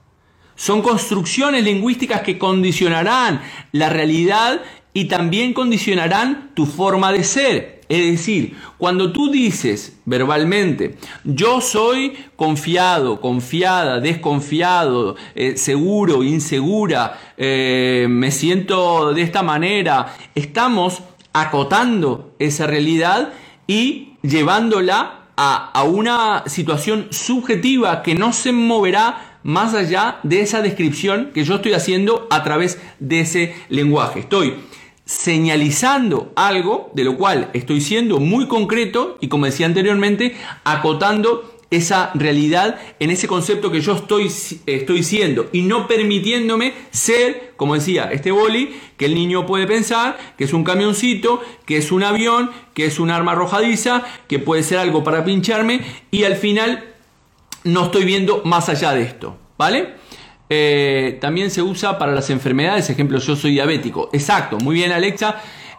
Son 0.56 0.83
construcciones 0.83 1.64
lingüísticas 1.64 2.23
que 2.23 2.38
condicionarán 2.38 3.42
la 3.73 3.90
realidad 3.90 4.62
y 4.96 5.04
también 5.04 5.52
condicionarán 5.52 6.52
tu 6.54 6.64
forma 6.64 7.12
de 7.12 7.22
ser. 7.22 7.82
Es 7.86 7.98
decir, 8.12 8.56
cuando 8.78 9.12
tú 9.12 9.30
dices 9.30 9.98
verbalmente, 10.06 10.96
yo 11.22 11.60
soy 11.60 12.14
confiado, 12.34 13.20
confiada, 13.20 14.00
desconfiado, 14.00 15.16
eh, 15.34 15.58
seguro, 15.58 16.24
insegura, 16.24 17.34
eh, 17.36 18.06
me 18.08 18.30
siento 18.30 19.12
de 19.12 19.20
esta 19.20 19.42
manera, 19.42 20.16
estamos 20.34 21.02
acotando 21.34 22.34
esa 22.38 22.66
realidad 22.66 23.34
y 23.66 24.14
llevándola 24.22 25.26
a, 25.36 25.72
a 25.78 25.82
una 25.82 26.44
situación 26.46 27.08
subjetiva 27.10 28.02
que 28.02 28.14
no 28.14 28.32
se 28.32 28.52
moverá 28.52 29.40
más 29.42 29.74
allá 29.74 30.20
de 30.22 30.40
esa 30.40 30.62
descripción 30.62 31.32
que 31.34 31.44
yo 31.44 31.56
estoy 31.56 31.74
haciendo 31.74 32.26
a 32.30 32.42
través 32.42 32.80
de 32.98 33.20
ese 33.20 33.54
lenguaje. 33.68 34.20
Estoy 34.20 34.54
señalizando 35.06 36.32
algo 36.34 36.90
de 36.92 37.04
lo 37.04 37.16
cual 37.16 37.50
estoy 37.54 37.80
siendo 37.80 38.18
muy 38.18 38.48
concreto 38.48 39.16
y 39.20 39.28
como 39.28 39.46
decía 39.46 39.64
anteriormente, 39.66 40.36
acotando 40.64 41.56
esa 41.70 42.10
realidad 42.14 42.78
en 43.00 43.10
ese 43.10 43.26
concepto 43.26 43.70
que 43.70 43.80
yo 43.80 43.94
estoy, 43.94 44.30
estoy 44.66 45.02
siendo 45.02 45.48
y 45.52 45.62
no 45.62 45.88
permitiéndome 45.88 46.75
ser, 46.90 47.54
como 47.56 47.75
decía 47.75 48.10
este 48.12 48.30
boli, 48.30 48.76
que 48.96 49.06
el 49.06 49.14
niño 49.14 49.46
puede 49.46 49.66
pensar 49.66 50.18
que 50.36 50.44
es 50.44 50.52
un 50.52 50.64
camioncito, 50.64 51.40
que 51.64 51.76
es 51.76 51.92
un 51.92 52.02
avión, 52.02 52.50
que 52.75 52.86
es 52.86 52.98
un 52.98 53.10
arma 53.10 53.32
arrojadiza, 53.32 54.04
que 54.28 54.38
puede 54.38 54.62
ser 54.62 54.78
algo 54.78 55.02
para 55.02 55.25
pincharme 55.25 55.80
y 56.10 56.25
al 56.25 56.36
final 56.36 56.84
no 57.64 57.86
estoy 57.86 58.04
viendo 58.04 58.42
más 58.44 58.68
allá 58.68 58.92
de 58.92 59.02
esto, 59.02 59.36
¿vale? 59.56 59.94
Eh, 60.48 61.18
también 61.20 61.50
se 61.50 61.62
usa 61.62 61.98
para 61.98 62.12
las 62.12 62.30
enfermedades, 62.30 62.88
ejemplo, 62.90 63.18
yo 63.18 63.36
soy 63.36 63.52
diabético. 63.52 64.10
Exacto, 64.12 64.58
muy 64.58 64.74
bien 64.74 64.92
Alexa. 64.92 65.36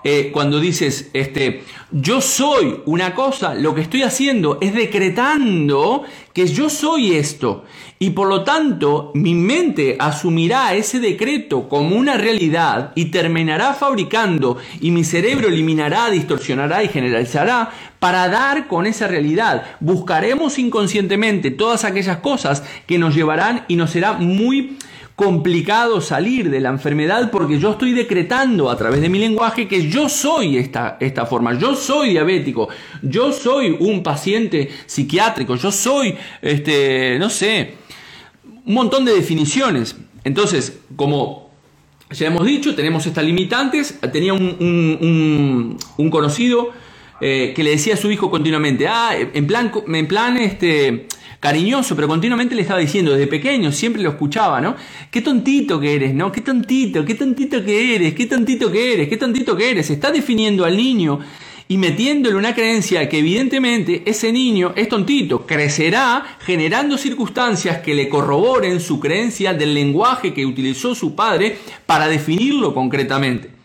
Eh, 0.10 0.32
cuando 0.32 0.62
dices, 0.62 1.10
este, 1.12 1.66
yo 1.92 2.22
soy 2.22 2.80
una 2.86 3.14
cosa, 3.14 3.56
lo 3.56 3.76
que 3.76 3.82
estoy 3.82 4.04
haciendo 4.04 4.58
es 4.62 4.74
decretando 4.74 6.04
que 6.32 6.48
yo 6.48 6.70
soy 6.70 7.16
esto. 7.16 7.66
Y 8.00 8.12
por 8.12 8.30
lo 8.30 8.46
tanto, 8.46 9.12
mi 9.16 9.34
mente 9.34 9.98
asumirá 10.00 10.74
ese 10.76 11.02
decreto 11.02 11.68
como 11.68 11.98
una 11.98 12.16
realidad 12.16 12.94
y 12.96 13.12
terminará 13.12 13.74
fabricando 13.74 14.56
y 14.80 14.92
mi 14.92 15.04
cerebro 15.04 15.50
eliminará, 15.50 16.10
distorsionará 16.10 16.86
y 16.86 16.88
generalizará 16.88 17.72
para 18.00 18.30
dar 18.30 18.70
con 18.70 18.86
esa 18.86 19.10
realidad. 19.10 19.76
Buscaremos 19.82 20.58
inconscientemente 20.58 21.52
todas 21.52 21.84
aquellas 21.84 22.20
cosas 22.20 22.64
que 22.86 22.98
nos 22.98 23.14
llevarán 23.14 23.66
y 23.68 23.76
nos 23.76 23.92
será 23.92 24.14
muy 24.14 24.78
complicado 25.18 26.00
salir 26.00 26.52
de 26.52 26.60
la 26.60 26.70
enfermedad 26.70 27.32
porque 27.32 27.58
yo 27.58 27.72
estoy 27.72 27.92
decretando 27.92 28.70
a 28.70 28.78
través 28.78 29.02
de 29.02 29.10
mi 29.10 29.18
lenguaje 29.18 29.68
que 29.68 29.90
yo 29.90 30.10
soy 30.10 30.58
esta, 30.58 30.98
esta 31.00 31.26
forma, 31.26 31.58
yo 31.58 31.76
soy 31.76 32.12
diabético, 32.12 32.70
yo 33.02 33.34
soy 33.34 33.76
un 33.80 34.04
paciente 34.04 34.70
psiquiátrico, 34.86 35.56
yo 35.56 35.72
soy, 35.72 36.14
este, 36.40 37.18
no 37.18 37.32
sé, 37.32 37.74
un 38.64 38.76
montón 38.76 39.06
de 39.06 39.16
definiciones. 39.16 39.96
Entonces, 40.24 40.82
como 40.96 41.50
ya 42.12 42.28
hemos 42.28 42.46
dicho, 42.46 42.76
tenemos 42.76 43.08
estas 43.08 43.26
limitantes. 43.26 44.00
Tenía 44.14 44.36
un, 44.36 45.80
un, 45.98 46.10
conocido 46.12 46.70
eh, 47.22 47.54
que 47.56 47.64
le 47.64 47.72
decía 47.72 47.96
a 47.96 47.98
su 47.98 48.12
hijo 48.12 48.30
continuamente, 48.30 48.88
ah, 48.88 49.16
en 49.18 49.48
plan, 49.48 49.72
en 49.88 50.08
plan, 50.08 50.38
este, 50.38 51.08
cariñoso, 51.40 51.96
pero 51.96 52.08
continuamente 52.08 52.56
le 52.56 52.62
estaba 52.62 52.80
diciendo, 52.80 53.12
desde 53.12 53.28
pequeño, 53.28 53.72
siempre 53.72 54.02
lo 54.02 54.10
escuchaba, 54.10 54.62
¿no? 54.62 54.76
Qué 55.12 55.22
tontito 55.22 55.80
que 55.80 55.96
eres, 55.96 56.14
¿no? 56.14 56.32
Qué 56.32 56.42
tontito, 56.42 57.06
qué 57.06 57.16
tontito 57.16 57.64
que 57.64 57.96
eres, 57.96 58.14
qué 58.14 58.26
tontito 58.26 58.72
que 58.72 58.94
eres, 58.94 59.10
qué 59.10 59.18
tontito 59.18 59.56
que 59.56 59.72
eres. 59.72 59.90
Está 59.90 60.12
definiendo 60.12 60.66
al 60.66 60.76
niño 60.76 61.20
y 61.68 61.78
metiéndole 61.78 62.36
una 62.36 62.56
creencia 62.56 63.10
que 63.10 63.20
evidentemente 63.20 64.04
ese 64.06 64.32
niño 64.32 64.74
es 64.76 64.88
tontito, 64.88 65.46
crecerá 65.46 66.38
generando 66.40 66.98
circunstancias 66.98 67.80
que 67.80 67.94
le 67.94 68.08
corroboren 68.08 68.80
su 68.80 69.00
creencia 69.00 69.54
del 69.54 69.74
lenguaje 69.74 70.34
que 70.34 70.46
utilizó 70.46 70.96
su 70.96 71.14
padre 71.14 71.58
para 71.86 72.08
definirlo 72.08 72.74
concretamente. 72.74 73.57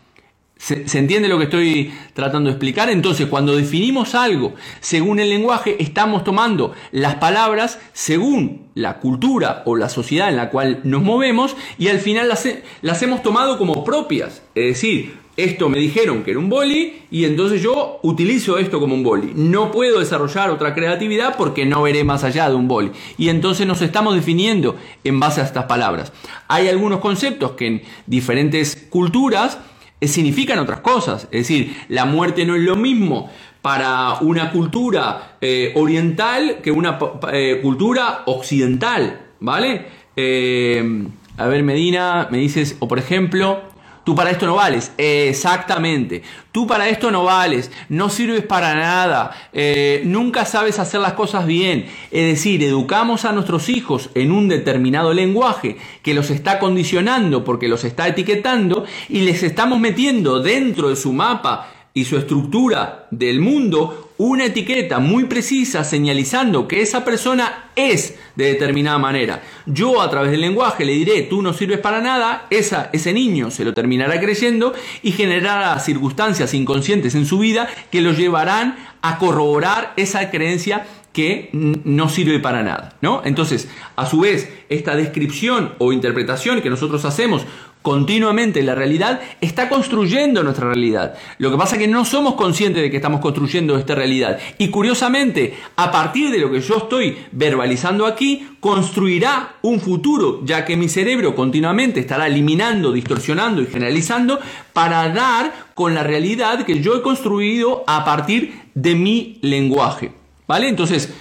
¿Se, 0.63 0.87
¿Se, 0.87 0.97
entiende 0.97 1.27
lo 1.27 1.37
que 1.37 1.43
estoy 1.43 1.93
tratando 2.13 2.47
de 2.47 2.53
explicar? 2.53 2.89
Entonces, 2.89 3.27
cuando 3.27 3.53
definimos 3.53 4.15
algo 4.15 4.53
según 4.79 5.19
el 5.19 5.29
lenguaje, 5.29 5.75
estamos 5.83 6.23
tomando 6.23 6.73
las 6.93 7.15
palabras 7.15 7.81
según 7.91 8.67
la 8.73 9.01
cultura 9.01 9.63
o 9.65 9.75
la 9.75 9.89
sociedad 9.89 10.29
en 10.29 10.37
la 10.37 10.49
cual 10.49 10.79
nos 10.85 11.03
movemos 11.03 11.57
y 11.77 11.89
al 11.89 11.99
final 11.99 12.29
las, 12.29 12.47
las 12.81 13.03
hemos 13.03 13.21
tomado 13.21 13.57
como 13.57 13.83
propias. 13.83 14.41
Es 14.55 14.67
decir, 14.67 15.17
esto 15.35 15.67
me 15.67 15.79
dijeron 15.79 16.23
que 16.23 16.31
era 16.31 16.39
un 16.39 16.47
boli 16.47 17.01
y 17.11 17.25
entonces 17.25 17.61
yo 17.61 17.99
utilizo 18.03 18.57
esto 18.57 18.79
como 18.79 18.95
un 18.95 19.03
boli. 19.03 19.33
No 19.35 19.69
puedo 19.69 19.99
desarrollar 19.99 20.49
otra 20.49 20.73
creatividad 20.73 21.35
porque 21.37 21.65
no 21.65 21.81
veré 21.81 22.05
más 22.05 22.23
allá 22.23 22.47
de 22.47 22.55
un 22.55 22.69
boli. 22.69 22.91
Y 23.17 23.27
entonces 23.27 23.67
nos 23.67 23.81
estamos 23.81 24.15
definiendo 24.15 24.77
en 25.03 25.19
base 25.19 25.41
a 25.41 25.43
estas 25.43 25.65
palabras. 25.65 26.13
Hay 26.47 26.69
algunos 26.69 26.99
conceptos 26.99 27.51
que 27.51 27.67
en 27.67 27.81
diferentes 28.05 28.87
culturas 28.89 29.57
significan 30.07 30.59
otras 30.59 30.79
cosas. 30.79 31.23
Es 31.31 31.47
decir, 31.47 31.75
la 31.89 32.05
muerte 32.05 32.45
no 32.45 32.55
es 32.55 32.61
lo 32.61 32.75
mismo 32.75 33.29
para 33.61 34.15
una 34.21 34.51
cultura 34.51 35.37
eh, 35.39 35.71
oriental 35.75 36.57
que 36.61 36.71
una 36.71 36.99
eh, 37.31 37.59
cultura 37.61 38.23
occidental, 38.25 39.21
¿vale? 39.39 39.85
Eh, 40.15 41.07
a 41.37 41.47
ver, 41.47 41.63
Medina, 41.63 42.27
me 42.29 42.37
dices, 42.37 42.75
o 42.79 42.87
por 42.87 42.99
ejemplo, 42.99 43.61
Tú 44.03 44.15
para 44.15 44.31
esto 44.31 44.45
no 44.45 44.55
vales. 44.55 44.91
Exactamente. 44.97 46.23
Tú 46.51 46.67
para 46.67 46.89
esto 46.89 47.09
no 47.09 47.23
vales. 47.23 47.71
No 47.89 48.09
sirves 48.09 48.43
para 48.43 48.75
nada. 48.75 49.31
Eh, 49.53 50.01
nunca 50.05 50.45
sabes 50.45 50.77
hacer 50.79 50.99
las 50.99 51.13
cosas 51.13 51.45
bien. 51.45 51.85
Es 52.11 52.25
decir, 52.25 52.63
educamos 52.63 53.23
a 53.25 53.31
nuestros 53.31 53.69
hijos 53.69 54.09
en 54.13 54.31
un 54.31 54.49
determinado 54.49 55.13
lenguaje 55.13 55.77
que 56.01 56.13
los 56.13 56.29
está 56.29 56.59
condicionando 56.59 57.43
porque 57.43 57.69
los 57.69 57.85
está 57.85 58.07
etiquetando 58.07 58.85
y 59.07 59.21
les 59.21 59.41
estamos 59.43 59.79
metiendo 59.79 60.41
dentro 60.41 60.89
de 60.89 60.95
su 60.97 61.13
mapa 61.13 61.69
y 61.93 62.05
su 62.05 62.17
estructura 62.17 63.07
del 63.11 63.39
mundo 63.39 64.12
una 64.23 64.45
etiqueta 64.45 64.99
muy 64.99 65.25
precisa 65.25 65.83
señalizando 65.83 66.65
que 66.65 66.81
esa 66.81 67.03
persona 67.03 67.65
es 67.75 68.15
de 68.37 68.45
determinada 68.45 68.97
manera. 68.97 69.41
Yo 69.65 70.01
a 70.01 70.09
través 70.09 70.31
del 70.31 70.39
lenguaje 70.39 70.85
le 70.85 70.93
diré, 70.93 71.23
tú 71.23 71.41
no 71.41 71.51
sirves 71.51 71.79
para 71.79 71.99
nada, 71.99 72.47
esa, 72.49 72.89
ese 72.93 73.11
niño 73.11 73.51
se 73.51 73.65
lo 73.65 73.73
terminará 73.73 74.21
creyendo 74.21 74.73
y 75.01 75.11
generará 75.11 75.77
circunstancias 75.79 76.53
inconscientes 76.53 77.15
en 77.15 77.25
su 77.25 77.37
vida 77.37 77.67
que 77.91 77.99
lo 77.99 78.13
llevarán 78.13 78.77
a 79.01 79.17
corroborar 79.17 79.91
esa 79.97 80.31
creencia 80.31 80.85
que 81.11 81.49
no 81.51 82.07
sirve 82.07 82.39
para 82.39 82.63
nada, 82.63 82.95
¿no? 83.01 83.21
Entonces, 83.25 83.67
a 83.97 84.05
su 84.05 84.21
vez, 84.21 84.49
esta 84.69 84.95
descripción 84.95 85.73
o 85.77 85.91
interpretación 85.91 86.61
que 86.61 86.69
nosotros 86.69 87.03
hacemos 87.05 87.45
continuamente 87.83 88.63
la 88.63 88.73
realidad 88.73 89.21
está 89.41 89.69
construyendo 89.69 90.41
nuestra 90.41 90.67
realidad. 90.67 91.15
Lo 91.37 91.51
que 91.51 91.57
pasa 91.57 91.75
es 91.75 91.81
que 91.81 91.87
no 91.87 92.05
somos 92.05 92.33
conscientes 92.33 92.81
de 92.81 92.89
que 92.89 92.95
estamos 92.95 93.21
construyendo 93.21 93.77
esta 93.77 93.93
realidad. 93.93 94.39
Y 94.57 94.69
curiosamente, 94.69 95.53
a 95.75 95.91
partir 95.91 96.31
de 96.31 96.39
lo 96.39 96.49
que 96.49 96.61
yo 96.61 96.77
estoy 96.77 97.17
verbalizando 97.33 98.07
aquí, 98.07 98.47
construirá 98.59 99.57
un 99.61 99.81
futuro, 99.81 100.41
ya 100.45 100.65
que 100.65 100.77
mi 100.77 100.87
cerebro 100.87 101.35
continuamente 101.35 101.99
estará 101.99 102.27
eliminando, 102.27 102.93
distorsionando 102.93 103.61
y 103.61 103.67
generalizando 103.67 104.39
para 104.71 105.09
dar 105.09 105.53
con 105.75 105.93
la 105.93 106.03
realidad 106.03 106.65
que 106.65 106.79
yo 106.79 106.95
he 106.95 107.01
construido 107.01 107.83
a 107.85 108.05
partir 108.05 108.61
de 108.73 108.95
mi 108.95 109.39
lenguaje. 109.41 110.13
¿Vale? 110.47 110.69
Entonces, 110.69 111.13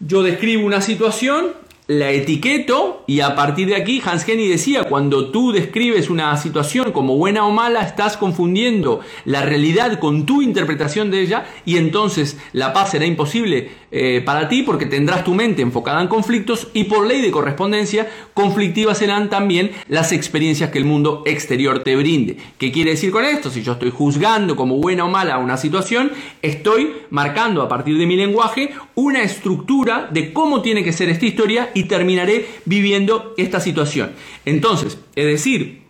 yo 0.00 0.22
describo 0.22 0.66
una 0.66 0.80
situación, 0.80 1.52
la 1.88 2.10
etiqueto 2.10 3.02
y 3.08 3.20
a 3.20 3.34
partir 3.34 3.68
de 3.68 3.74
aquí 3.74 4.00
Hans 4.04 4.24
Kenny 4.24 4.46
decía, 4.46 4.84
cuando 4.84 5.30
tú 5.30 5.52
describes 5.52 6.10
una 6.10 6.36
situación 6.36 6.92
como 6.92 7.16
buena 7.16 7.44
o 7.44 7.50
mala, 7.50 7.82
estás 7.82 8.16
confundiendo 8.16 9.00
la 9.24 9.42
realidad 9.42 9.98
con 9.98 10.24
tu 10.24 10.42
interpretación 10.42 11.10
de 11.10 11.22
ella 11.22 11.46
y 11.64 11.76
entonces 11.78 12.38
la 12.52 12.72
paz 12.72 12.92
será 12.92 13.04
imposible 13.04 13.70
eh, 13.90 14.22
para 14.24 14.48
ti 14.48 14.62
porque 14.62 14.86
tendrás 14.86 15.24
tu 15.24 15.34
mente 15.34 15.60
enfocada 15.60 16.00
en 16.00 16.08
conflictos 16.08 16.68
y 16.72 16.84
por 16.84 17.06
ley 17.06 17.20
de 17.20 17.30
correspondencia 17.30 18.08
conflictivas 18.32 18.98
serán 18.98 19.28
también 19.28 19.72
las 19.88 20.12
experiencias 20.12 20.70
que 20.70 20.78
el 20.78 20.84
mundo 20.84 21.22
exterior 21.26 21.82
te 21.82 21.96
brinde. 21.96 22.36
¿Qué 22.58 22.70
quiere 22.70 22.92
decir 22.92 23.10
con 23.10 23.24
esto? 23.24 23.50
Si 23.50 23.62
yo 23.62 23.72
estoy 23.72 23.90
juzgando 23.90 24.56
como 24.56 24.78
buena 24.78 25.04
o 25.04 25.08
mala 25.08 25.38
una 25.38 25.56
situación, 25.56 26.12
estoy 26.42 26.92
marcando 27.10 27.60
a 27.60 27.68
partir 27.68 27.98
de 27.98 28.06
mi 28.06 28.16
lenguaje 28.16 28.70
una 28.94 29.22
estructura 29.22 30.08
de 30.10 30.32
cómo 30.32 30.62
tiene 30.62 30.84
que 30.84 30.92
ser 30.92 31.08
esta 31.08 31.26
historia 31.26 31.70
terminaré 31.84 32.46
viviendo 32.64 33.34
esta 33.36 33.60
situación. 33.60 34.12
Entonces, 34.44 34.98
es 35.14 35.26
decir, 35.26 35.82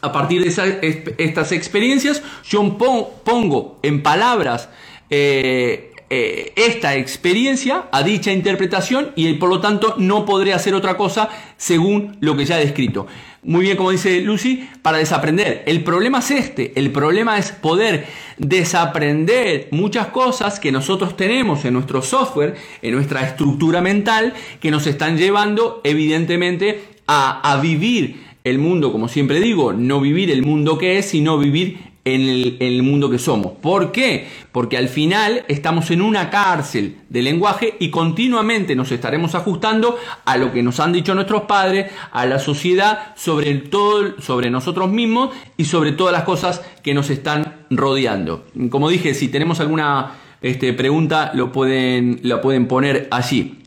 a 0.00 0.12
partir 0.12 0.42
de 0.42 1.14
estas 1.18 1.52
experiencias, 1.52 2.22
yo 2.44 2.76
pongo 2.76 3.78
en 3.82 4.02
palabras 4.02 4.68
eh, 5.10 5.91
eh, 6.14 6.52
esta 6.56 6.94
experiencia 6.94 7.88
a 7.90 8.02
dicha 8.02 8.30
interpretación 8.32 9.12
y 9.16 9.32
por 9.32 9.48
lo 9.48 9.62
tanto 9.62 9.94
no 9.96 10.26
podré 10.26 10.52
hacer 10.52 10.74
otra 10.74 10.98
cosa 10.98 11.30
según 11.56 12.18
lo 12.20 12.36
que 12.36 12.44
ya 12.44 12.60
he 12.60 12.64
descrito. 12.66 13.06
Muy 13.42 13.62
bien, 13.62 13.78
como 13.78 13.92
dice 13.92 14.20
Lucy, 14.20 14.68
para 14.82 14.98
desaprender. 14.98 15.62
El 15.64 15.82
problema 15.82 16.18
es 16.18 16.30
este, 16.30 16.78
el 16.78 16.92
problema 16.92 17.38
es 17.38 17.52
poder 17.52 18.04
desaprender 18.36 19.68
muchas 19.70 20.08
cosas 20.08 20.60
que 20.60 20.70
nosotros 20.70 21.16
tenemos 21.16 21.64
en 21.64 21.72
nuestro 21.72 22.02
software, 22.02 22.56
en 22.82 22.92
nuestra 22.92 23.22
estructura 23.22 23.80
mental, 23.80 24.34
que 24.60 24.70
nos 24.70 24.86
están 24.86 25.16
llevando 25.16 25.80
evidentemente 25.82 26.82
a, 27.06 27.40
a 27.40 27.58
vivir 27.58 28.22
el 28.44 28.58
mundo, 28.58 28.92
como 28.92 29.08
siempre 29.08 29.40
digo, 29.40 29.72
no 29.72 29.98
vivir 29.98 30.30
el 30.30 30.42
mundo 30.42 30.76
que 30.76 30.98
es, 30.98 31.06
sino 31.06 31.38
vivir 31.38 31.91
en 32.04 32.56
el, 32.58 32.82
mundo 32.82 33.08
que 33.10 33.18
somos. 33.18 33.52
¿Por 33.52 33.92
qué? 33.92 34.28
Porque 34.50 34.76
al 34.76 34.88
final 34.88 35.44
estamos 35.46 35.90
en 35.92 36.02
una 36.02 36.30
cárcel 36.30 36.96
de 37.08 37.22
lenguaje 37.22 37.76
y 37.78 37.90
continuamente 37.90 38.74
nos 38.74 38.90
estaremos 38.90 39.34
ajustando 39.36 39.96
a 40.24 40.36
lo 40.36 40.52
que 40.52 40.62
nos 40.62 40.80
han 40.80 40.92
dicho 40.92 41.14
nuestros 41.14 41.42
padres, 41.42 41.92
a 42.10 42.26
la 42.26 42.40
sociedad, 42.40 43.14
sobre 43.16 43.54
todo, 43.54 44.20
sobre 44.20 44.50
nosotros 44.50 44.90
mismos 44.90 45.30
y 45.56 45.64
sobre 45.64 45.92
todas 45.92 46.12
las 46.12 46.24
cosas 46.24 46.62
que 46.82 46.92
nos 46.92 47.08
están 47.08 47.66
rodeando. 47.70 48.46
Como 48.70 48.88
dije, 48.88 49.14
si 49.14 49.28
tenemos 49.28 49.60
alguna 49.60 50.14
este, 50.40 50.72
pregunta, 50.72 51.30
lo 51.34 51.52
pueden, 51.52 52.18
lo 52.24 52.40
pueden 52.40 52.66
poner 52.66 53.06
allí. 53.12 53.60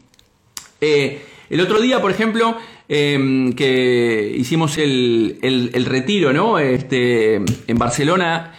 Eh, 0.82 1.26
el 1.50 1.62
otro 1.62 1.80
día, 1.80 2.02
por 2.02 2.12
ejemplo, 2.12 2.58
Em, 2.88 3.54
que 3.54 4.36
hicimos 4.38 4.78
el, 4.78 5.86
retiro, 5.86 6.32
¿no? 6.34 6.60
Este, 6.60 7.36
en 7.36 7.78
Barcelona, 7.80 8.54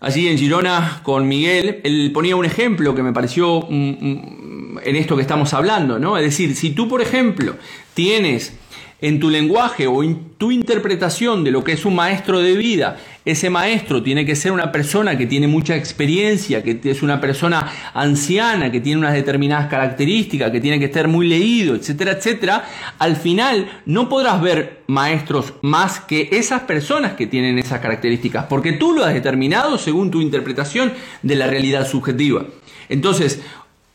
allí 0.00 0.26
en 0.26 0.38
Girona, 0.38 1.00
con 1.04 1.28
Miguel, 1.28 1.80
él 1.84 2.10
ponía 2.12 2.34
un 2.34 2.44
ejemplo 2.44 2.96
que 2.96 3.04
me 3.04 3.12
pareció 3.12 3.60
mm, 3.70 3.74
mm, 3.74 4.78
en 4.82 4.96
esto 4.96 5.14
que 5.14 5.22
estamos 5.22 5.54
hablando, 5.54 6.00
¿no? 6.00 6.18
Es 6.18 6.24
decir, 6.24 6.56
si 6.56 6.70
tú, 6.70 6.88
por 6.88 7.00
ejemplo, 7.00 7.54
tienes 7.94 8.58
en 9.00 9.20
tu 9.20 9.30
lenguaje 9.30 9.86
o 9.86 10.02
en 10.02 10.30
tu 10.36 10.52
interpretación 10.52 11.44
de 11.44 11.50
lo 11.50 11.64
que 11.64 11.72
es 11.72 11.84
un 11.84 11.94
maestro 11.94 12.40
de 12.40 12.56
vida, 12.56 12.98
ese 13.24 13.50
maestro 13.50 14.02
tiene 14.02 14.24
que 14.24 14.36
ser 14.36 14.52
una 14.52 14.72
persona 14.72 15.16
que 15.16 15.26
tiene 15.26 15.46
mucha 15.46 15.76
experiencia, 15.76 16.62
que 16.62 16.80
es 16.82 17.02
una 17.02 17.20
persona 17.20 17.70
anciana, 17.94 18.70
que 18.70 18.80
tiene 18.80 18.98
unas 18.98 19.14
determinadas 19.14 19.68
características, 19.68 20.50
que 20.50 20.60
tiene 20.60 20.78
que 20.78 20.86
estar 20.86 21.08
muy 21.08 21.28
leído, 21.28 21.74
etcétera, 21.74 22.12
etcétera, 22.12 22.64
al 22.98 23.16
final 23.16 23.70
no 23.86 24.08
podrás 24.08 24.40
ver 24.40 24.82
maestros 24.86 25.54
más 25.62 26.00
que 26.00 26.28
esas 26.32 26.62
personas 26.62 27.12
que 27.12 27.26
tienen 27.26 27.58
esas 27.58 27.80
características, 27.80 28.46
porque 28.46 28.72
tú 28.72 28.92
lo 28.92 29.04
has 29.04 29.14
determinado 29.14 29.78
según 29.78 30.10
tu 30.10 30.20
interpretación 30.20 30.92
de 31.22 31.34
la 31.34 31.46
realidad 31.46 31.86
subjetiva. 31.86 32.44
Entonces, 32.88 33.40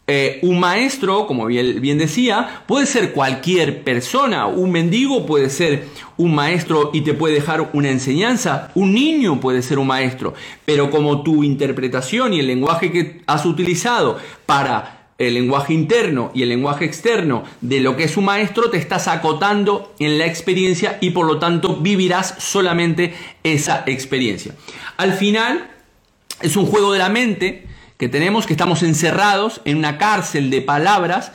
eh, 0.07 0.39
un 0.43 0.59
maestro, 0.59 1.25
como 1.25 1.47
bien, 1.47 1.97
decía, 1.97 2.63
puede 2.67 2.85
ser 2.85 3.11
cualquier 3.11 3.83
persona. 3.83 4.45
Un 4.45 4.71
mendigo 4.71 5.25
puede 5.25 5.49
ser 5.49 5.87
un 6.17 6.35
maestro 6.35 6.91
y 6.93 7.01
te 7.01 7.15
puede 7.15 7.33
dejar 7.35 7.71
una 7.73 7.89
enseñanza. 7.89 8.71
Un 8.75 8.93
niño 8.93 9.39
puede 9.39 9.63
ser 9.63 9.79
un 9.79 9.87
maestro. 9.87 10.35
Pero 10.63 10.91
como 10.91 11.23
tu 11.23 11.43
interpretación 11.43 12.33
y 12.33 12.39
el 12.39 12.47
lenguaje 12.47 12.91
que 12.91 13.21
has 13.25 13.45
utilizado 13.45 14.19
para 14.45 15.09
el 15.17 15.33
lenguaje 15.33 15.73
interno 15.73 16.29
y 16.35 16.43
el 16.43 16.49
lenguaje 16.49 16.85
externo 16.85 17.43
de 17.61 17.79
lo 17.79 17.95
que 17.95 18.03
es 18.03 18.15
un 18.15 18.25
maestro, 18.25 18.69
te 18.69 18.77
estás 18.77 19.07
acotando 19.07 19.95
en 19.97 20.19
la 20.19 20.27
experiencia 20.27 20.99
y 21.01 21.11
por 21.11 21.25
lo 21.25 21.39
tanto 21.39 21.77
vivirás 21.77 22.35
solamente 22.37 23.15
esa 23.43 23.83
experiencia. 23.87 24.53
Al 24.97 25.13
final, 25.13 25.71
es 26.41 26.55
un 26.57 26.65
juego 26.67 26.91
de 26.91 26.99
la 26.99 27.09
mente 27.09 27.65
que 27.97 28.09
tenemos, 28.09 28.45
que 28.45 28.53
estamos 28.53 28.83
encerrados 28.83 29.61
en 29.65 29.77
una 29.77 29.97
cárcel 29.97 30.49
de 30.49 30.61
palabras 30.61 31.31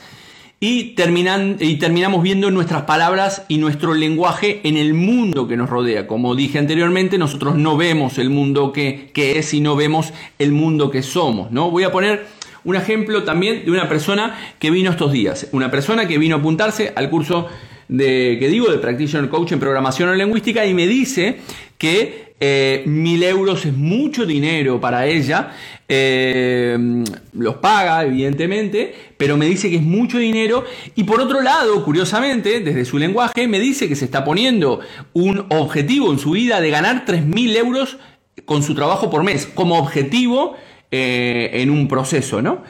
y, 0.59 0.93
terminan, 0.93 1.57
y 1.59 1.77
terminamos 1.77 2.21
viendo 2.21 2.51
nuestras 2.51 2.83
palabras 2.83 3.43
y 3.47 3.57
nuestro 3.57 3.95
lenguaje 3.95 4.61
en 4.63 4.77
el 4.77 4.93
mundo 4.93 5.47
que 5.47 5.57
nos 5.57 5.69
rodea. 5.69 6.05
Como 6.05 6.35
dije 6.35 6.59
anteriormente, 6.59 7.17
nosotros 7.17 7.55
no 7.55 7.77
vemos 7.77 8.19
el 8.19 8.29
mundo 8.29 8.71
que, 8.71 9.09
que 9.11 9.39
es, 9.39 9.47
sino 9.47 9.75
vemos 9.75 10.13
el 10.37 10.51
mundo 10.51 10.91
que 10.91 11.01
somos. 11.01 11.51
¿no? 11.51 11.71
Voy 11.71 11.83
a 11.83 11.91
poner 11.91 12.27
un 12.63 12.75
ejemplo 12.75 13.23
también 13.23 13.65
de 13.65 13.71
una 13.71 13.89
persona 13.89 14.37
que 14.59 14.69
vino 14.69 14.91
estos 14.91 15.11
días. 15.11 15.47
Una 15.51 15.71
persona 15.71 16.07
que 16.07 16.19
vino 16.19 16.35
a 16.35 16.39
apuntarse 16.39 16.93
al 16.95 17.09
curso 17.09 17.47
de, 17.87 18.37
que 18.39 18.47
digo, 18.47 18.71
de 18.71 18.77
Practitioner 18.77 19.29
Coach 19.29 19.53
en 19.53 19.59
Programación 19.59 20.09
o 20.09 20.13
Lingüística 20.13 20.65
y 20.65 20.75
me 20.75 20.85
dice 20.85 21.39
que 21.79 22.35
eh, 22.39 22.83
mil 22.85 23.21
euros 23.23 23.65
es 23.65 23.73
mucho 23.73 24.25
dinero 24.25 24.79
para 24.79 25.05
ella 25.05 25.51
eh, 25.93 27.03
los 27.33 27.55
paga, 27.55 28.05
evidentemente, 28.05 28.95
pero 29.17 29.35
me 29.35 29.45
dice 29.45 29.69
que 29.69 29.75
es 29.75 29.81
mucho 29.81 30.19
dinero. 30.19 30.63
Y 30.95 31.03
por 31.03 31.19
otro 31.19 31.41
lado, 31.41 31.83
curiosamente, 31.83 32.61
desde 32.61 32.85
su 32.85 32.97
lenguaje, 32.97 33.45
me 33.49 33.59
dice 33.59 33.89
que 33.89 33.97
se 33.97 34.05
está 34.05 34.23
poniendo 34.23 34.79
un 35.11 35.45
objetivo 35.49 36.09
en 36.13 36.17
su 36.17 36.31
vida 36.31 36.61
de 36.61 36.69
ganar 36.69 37.03
3.000 37.05 37.57
euros 37.57 37.97
con 38.45 38.63
su 38.63 38.73
trabajo 38.73 39.09
por 39.09 39.23
mes, 39.23 39.45
como 39.45 39.77
objetivo 39.77 40.55
eh, 40.91 41.49
en 41.55 41.69
un 41.69 41.89
proceso, 41.89 42.41
¿no? 42.41 42.63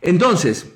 Entonces, 0.00 0.73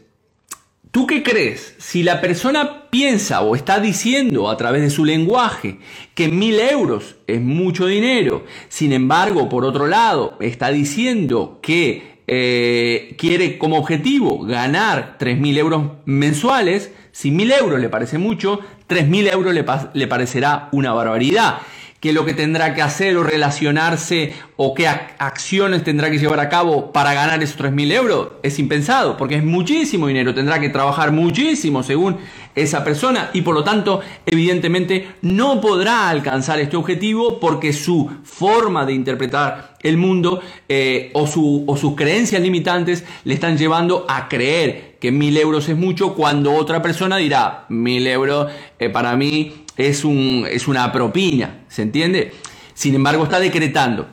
¿Tú 0.90 1.06
qué 1.06 1.22
crees? 1.22 1.74
Si 1.78 2.02
la 2.02 2.20
persona 2.20 2.88
piensa 2.90 3.42
o 3.42 3.54
está 3.54 3.78
diciendo 3.78 4.48
a 4.48 4.56
través 4.56 4.80
de 4.80 4.90
su 4.90 5.04
lenguaje 5.04 5.78
que 6.14 6.28
mil 6.28 6.58
euros 6.58 7.16
es 7.26 7.40
mucho 7.40 7.86
dinero, 7.86 8.44
sin 8.68 8.92
embargo, 8.92 9.48
por 9.48 9.64
otro 9.64 9.86
lado, 9.86 10.38
está 10.40 10.70
diciendo 10.70 11.58
que 11.62 12.20
eh, 12.26 13.14
quiere 13.18 13.58
como 13.58 13.76
objetivo 13.78 14.38
ganar 14.40 15.18
mil 15.20 15.58
euros 15.58 15.82
mensuales, 16.06 16.90
si 17.12 17.30
mil 17.30 17.52
euros 17.52 17.80
le 17.80 17.90
parece 17.90 18.16
mucho, 18.16 18.60
mil 19.06 19.28
euros 19.28 19.54
le 19.92 20.06
parecerá 20.06 20.68
una 20.72 20.92
barbaridad 20.94 21.58
que 22.00 22.12
lo 22.12 22.24
que 22.24 22.32
tendrá 22.32 22.74
que 22.74 22.82
hacer 22.82 23.16
o 23.16 23.24
relacionarse 23.24 24.32
o 24.56 24.74
qué 24.74 24.86
acciones 24.86 25.82
tendrá 25.82 26.10
que 26.10 26.18
llevar 26.18 26.38
a 26.38 26.48
cabo 26.48 26.92
para 26.92 27.12
ganar 27.12 27.42
esos 27.42 27.58
3.000 27.58 27.92
euros 27.92 28.28
es 28.42 28.58
impensado, 28.58 29.16
porque 29.16 29.36
es 29.36 29.44
muchísimo 29.44 30.06
dinero, 30.06 30.34
tendrá 30.34 30.60
que 30.60 30.68
trabajar 30.68 31.10
muchísimo 31.10 31.82
según 31.82 32.16
esa 32.54 32.84
persona 32.84 33.30
y 33.32 33.42
por 33.42 33.54
lo 33.54 33.64
tanto 33.64 34.00
evidentemente 34.26 35.08
no 35.22 35.60
podrá 35.60 36.08
alcanzar 36.08 36.60
este 36.60 36.76
objetivo 36.76 37.40
porque 37.40 37.72
su 37.72 38.10
forma 38.22 38.84
de 38.84 38.92
interpretar 38.92 39.76
el 39.82 39.96
mundo 39.96 40.40
eh, 40.68 41.10
o, 41.14 41.26
su, 41.26 41.64
o 41.66 41.76
sus 41.76 41.94
creencias 41.94 42.42
limitantes 42.42 43.04
le 43.24 43.34
están 43.34 43.58
llevando 43.58 44.06
a 44.08 44.28
creer 44.28 44.87
que 45.00 45.12
mil 45.12 45.36
euros 45.36 45.68
es 45.68 45.76
mucho 45.76 46.14
cuando 46.14 46.52
otra 46.54 46.82
persona 46.82 47.16
dirá 47.16 47.66
mil 47.68 48.06
euros 48.06 48.50
eh, 48.78 48.88
para 48.88 49.16
mí 49.16 49.64
es, 49.76 50.04
un, 50.04 50.46
es 50.50 50.68
una 50.68 50.92
propina, 50.92 51.60
¿se 51.68 51.82
entiende? 51.82 52.32
Sin 52.74 52.94
embargo, 52.94 53.24
está 53.24 53.40
decretando. 53.40 54.06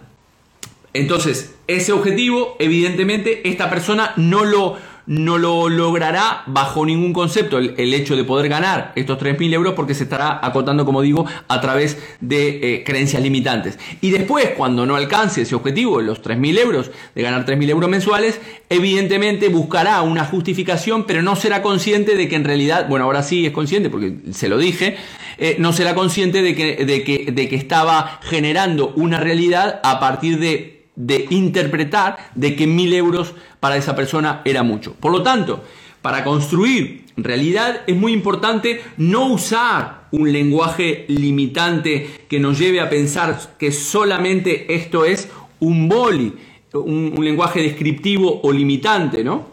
Entonces, 0.93 1.55
ese 1.67 1.91
objetivo, 1.91 2.55
evidentemente, 2.59 3.49
esta 3.49 3.69
persona 3.69 4.13
no 4.15 4.45
lo, 4.45 4.77
no 5.07 5.37
lo 5.37 5.69
logrará 5.69 6.43
bajo 6.47 6.85
ningún 6.85 7.13
concepto 7.13 7.57
el, 7.57 7.93
hecho 7.93 8.15
de 8.15 8.23
poder 8.23 8.49
ganar 8.49 8.91
estos 8.95 9.19
3.000 9.19 9.53
euros 9.53 9.73
porque 9.73 9.93
se 9.93 10.03
estará 10.03 10.39
acotando, 10.41 10.85
como 10.85 11.01
digo, 11.01 11.25
a 11.47 11.61
través 11.61 11.97
de 12.21 12.75
eh, 12.75 12.83
creencias 12.83 13.21
limitantes. 13.21 13.79
Y 14.01 14.11
después, 14.11 14.51
cuando 14.57 14.85
no 14.85 14.95
alcance 14.95 15.43
ese 15.43 15.55
objetivo, 15.55 16.01
los 16.01 16.21
3.000 16.21 16.59
euros, 16.59 16.91
de 17.13 17.21
ganar 17.21 17.45
3.000 17.45 17.69
euros 17.69 17.89
mensuales, 17.89 18.41
evidentemente 18.69 19.49
buscará 19.49 20.01
una 20.01 20.25
justificación, 20.25 21.05
pero 21.05 21.21
no 21.21 21.35
será 21.35 21.61
consciente 21.61 22.15
de 22.15 22.27
que 22.27 22.35
en 22.35 22.43
realidad, 22.43 22.87
bueno, 22.89 23.05
ahora 23.05 23.23
sí 23.23 23.45
es 23.45 23.51
consciente 23.51 23.89
porque 23.89 24.15
se 24.31 24.49
lo 24.49 24.57
dije, 24.57 24.97
eh, 25.37 25.57
no 25.59 25.73
será 25.73 25.95
consciente 25.95 26.41
de 26.41 26.55
que, 26.55 26.85
de, 26.85 27.03
que, 27.03 27.31
de 27.31 27.49
que 27.49 27.55
estaba 27.55 28.19
generando 28.23 28.93
una 28.95 29.19
realidad 29.19 29.79
a 29.83 29.99
partir 29.99 30.39
de 30.39 30.74
de 30.95 31.27
interpretar 31.29 32.31
de 32.35 32.55
que 32.55 32.67
mil 32.67 32.93
euros 32.93 33.33
para 33.59 33.77
esa 33.77 33.95
persona 33.95 34.41
era 34.45 34.63
mucho. 34.63 34.93
Por 34.93 35.11
lo 35.11 35.23
tanto, 35.23 35.63
para 36.01 36.23
construir 36.23 37.05
realidad 37.17 37.81
es 37.87 37.95
muy 37.95 38.13
importante 38.13 38.81
no 38.97 39.27
usar 39.27 40.07
un 40.11 40.31
lenguaje 40.31 41.05
limitante 41.07 42.07
que 42.27 42.39
nos 42.39 42.59
lleve 42.59 42.79
a 42.79 42.89
pensar 42.89 43.55
que 43.57 43.71
solamente 43.71 44.73
esto 44.75 45.05
es 45.05 45.29
un 45.59 45.87
boli, 45.89 46.33
un, 46.73 47.15
lenguaje 47.23 47.61
descriptivo 47.61 48.41
o 48.43 48.51
limitante, 48.51 49.23
¿no? 49.23 49.47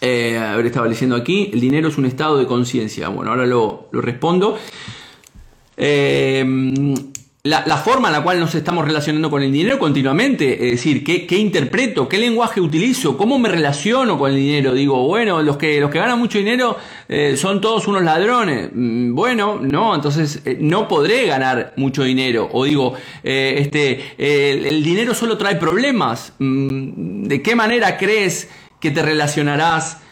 Eh, 0.00 0.38
a 0.38 0.56
ver, 0.56 0.66
estaba 0.66 0.86
leyendo 0.86 1.16
aquí, 1.16 1.50
el 1.52 1.60
dinero 1.60 1.88
es 1.88 1.98
un 1.98 2.04
estado 2.04 2.38
de 2.38 2.46
conciencia. 2.46 3.08
Bueno, 3.08 3.32
ahora 3.32 3.46
lo, 3.46 3.88
respondo. 3.92 4.58
Eh, 5.76 6.94
la, 7.44 7.76
forma 7.76 8.08
en 8.08 8.14
la 8.14 8.22
cual 8.22 8.40
nos 8.40 8.54
estamos 8.54 8.84
relacionando 8.84 9.30
con 9.30 9.42
el 9.42 9.52
dinero 9.52 9.78
continuamente, 9.78 10.66
es 10.66 10.72
decir, 10.72 11.04
¿qué, 11.04 11.38
interpreto? 11.38 12.08
¿Qué 12.08 12.18
lenguaje 12.18 12.60
utilizo? 12.60 13.16
¿Cómo 13.16 13.38
me 13.38 13.48
relaciono 13.48 14.18
con 14.18 14.32
el 14.32 14.36
dinero? 14.36 14.74
Digo, 14.74 15.06
bueno, 15.06 15.40
los 15.42 15.56
que, 15.56 15.80
los 15.80 15.90
que 15.90 15.98
ganan 15.98 16.18
mucho 16.18 16.38
dinero 16.38 16.76
eh, 17.08 17.36
son 17.36 17.60
todos 17.60 17.86
unos 17.86 18.02
ladrones. 18.02 18.70
Mm, 18.72 19.14
bueno, 19.14 19.58
no, 19.62 19.94
entonces 19.94 20.42
eh, 20.44 20.58
no 20.60 20.88
podré 20.88 21.26
ganar 21.26 21.74
mucho 21.76 22.02
dinero. 22.02 22.48
O 22.52 22.64
digo, 22.64 22.94
eh, 23.22 23.54
este, 23.58 24.16
el, 24.18 24.82
dinero 24.82 25.14
solo 25.14 25.38
trae 25.38 25.54
problemas. 25.56 26.32
Mm, 26.38 27.24
¿De 27.28 27.40
qué 27.40 27.54
manera 27.54 27.96
crees 27.96 28.48
que 28.80 28.90
te 28.90 29.02
relacionarás? 29.02 30.02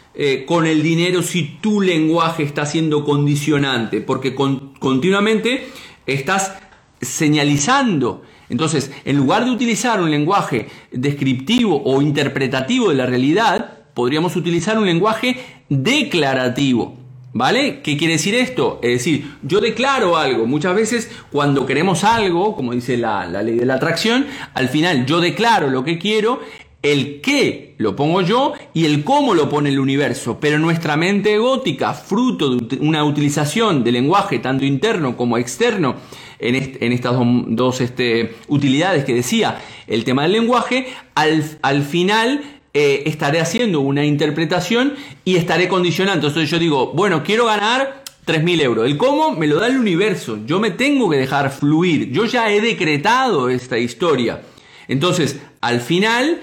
con 0.47 0.65
el 0.65 0.81
dinero 0.81 1.21
si 1.21 1.59
tu 1.61 1.79
lenguaje 1.79 2.41
está 2.41 2.65
siendo 2.65 3.05
condicionante, 3.05 4.01
porque 4.01 4.33
continuamente 4.33 5.67
estás 6.07 6.53
señalizando. 7.01 8.23
Entonces, 8.49 8.91
en 9.05 9.17
lugar 9.17 9.45
de 9.45 9.51
utilizar 9.51 10.01
un 10.01 10.09
lenguaje 10.09 10.69
descriptivo 10.91 11.81
o 11.83 12.01
interpretativo 12.01 12.89
de 12.89 12.95
la 12.95 13.05
realidad, 13.05 13.77
podríamos 13.93 14.35
utilizar 14.35 14.77
un 14.77 14.85
lenguaje 14.85 15.37
declarativo. 15.69 16.97
¿Vale? 17.33 17.81
¿Qué 17.83 17.97
quiere 17.97 18.13
decir 18.13 18.33
esto? 18.33 18.79
Es 18.81 18.93
decir, 18.93 19.35
yo 19.43 19.59
declaro 19.59 20.17
algo. 20.17 20.47
Muchas 20.47 20.73
veces 20.73 21.11
cuando 21.31 21.67
queremos 21.67 22.03
algo, 22.03 22.55
como 22.55 22.73
dice 22.73 22.97
la, 22.97 23.27
la, 23.27 23.43
ley 23.43 23.57
de 23.57 23.65
la 23.65 23.75
atracción, 23.75 24.25
al 24.55 24.69
final 24.69 25.05
yo 25.05 25.19
declaro 25.19 25.69
lo 25.69 25.83
que 25.83 25.99
quiero, 25.99 26.39
el 26.81 27.21
qué 27.21 27.75
lo 27.77 27.95
pongo 27.95 28.21
yo 28.21 28.53
y 28.73 28.85
el 28.85 29.03
cómo 29.03 29.35
lo 29.35 29.49
pone 29.49 29.69
el 29.69 29.79
universo. 29.79 30.39
Pero 30.39 30.57
nuestra 30.57 30.97
mente 30.97 31.37
gótica, 31.37 31.93
fruto 31.93 32.55
de 32.55 32.77
una 32.77 33.03
utilización 33.03 33.83
de 33.83 33.91
lenguaje 33.91 34.39
tanto 34.39 34.65
interno 34.65 35.15
como 35.15 35.37
externo, 35.37 35.95
en, 36.39 36.93
estas 36.93 37.15
dos, 37.47 37.81
este, 37.81 38.35
utilidades 38.47 39.05
que 39.05 39.13
decía 39.13 39.59
el 39.87 40.03
tema 40.03 40.23
del 40.23 40.33
lenguaje, 40.33 40.87
al, 41.15 41.83
final 41.83 42.41
eh, 42.73 43.03
estaré 43.05 43.39
haciendo 43.39 43.79
una 43.81 44.05
interpretación 44.05 44.93
y 45.25 45.35
estaré 45.35 45.67
condicionando. 45.67 46.27
Entonces 46.27 46.49
yo 46.49 46.59
digo, 46.59 46.93
bueno, 46.93 47.23
quiero 47.23 47.45
ganar 47.45 48.03
3.000 48.25 48.61
euros. 48.61 48.85
El 48.85 48.97
cómo 48.97 49.31
me 49.31 49.47
lo 49.47 49.59
da 49.59 49.67
el 49.67 49.77
universo. 49.77 50.39
Yo 50.45 50.59
me 50.59 50.71
tengo 50.71 51.09
que 51.09 51.17
dejar 51.17 51.51
fluir. 51.51 52.11
Yo 52.11 52.25
ya 52.25 52.51
he 52.51 52.61
decretado 52.61 53.49
esta 53.49 53.77
historia. 53.77 54.41
Entonces, 54.87 55.39
al 55.61 55.81
final 55.81 56.39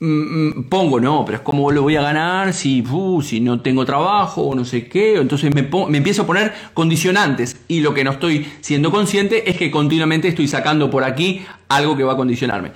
pongo, 0.00 0.98
no, 0.98 1.26
pero 1.26 1.36
es 1.36 1.42
como 1.42 1.70
lo 1.70 1.82
voy 1.82 1.96
a 1.96 2.00
ganar 2.00 2.54
si, 2.54 2.82
uh, 2.90 3.20
si 3.20 3.40
no 3.40 3.60
tengo 3.60 3.84
trabajo 3.84 4.42
o 4.42 4.54
no 4.54 4.64
sé 4.64 4.88
qué. 4.88 5.16
Entonces 5.16 5.54
me, 5.54 5.68
me, 5.88 5.98
empiezo 5.98 6.22
a 6.22 6.26
poner 6.26 6.54
condicionantes 6.72 7.60
y 7.68 7.80
lo 7.80 7.92
que 7.92 8.02
no 8.02 8.12
estoy 8.12 8.46
siendo 8.62 8.90
consciente 8.90 9.50
es 9.50 9.58
que 9.58 9.70
continuamente 9.70 10.28
estoy 10.28 10.48
sacando 10.48 10.90
por 10.90 11.04
aquí 11.04 11.44
algo 11.68 11.98
que 11.98 12.04
va 12.04 12.14
a 12.14 12.16
condicionarme. 12.16 12.72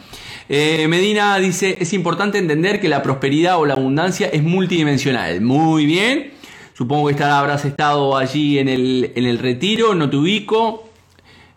Eh, 0.50 0.87
Medina 0.88 1.38
dice, 1.38 1.78
es 1.80 1.94
importante 1.94 2.37
entender 2.37 2.78
que 2.78 2.90
la 2.90 3.02
prosperidad 3.02 3.58
o 3.58 3.64
la 3.64 3.72
abundancia 3.72 4.28
es 4.28 4.42
multidimensional. 4.42 5.40
Muy 5.40 5.87
bien. 5.87 6.32
Supongo 6.74 7.08
que 7.08 7.22
habrás 7.22 7.64
estado 7.64 8.18
allí 8.18 8.58
en 8.58 8.68
el, 8.68 9.12
en 9.14 9.24
el 9.24 9.38
retiro, 9.38 9.94
no 9.94 10.10
te 10.10 10.16
ubico. 10.16 10.90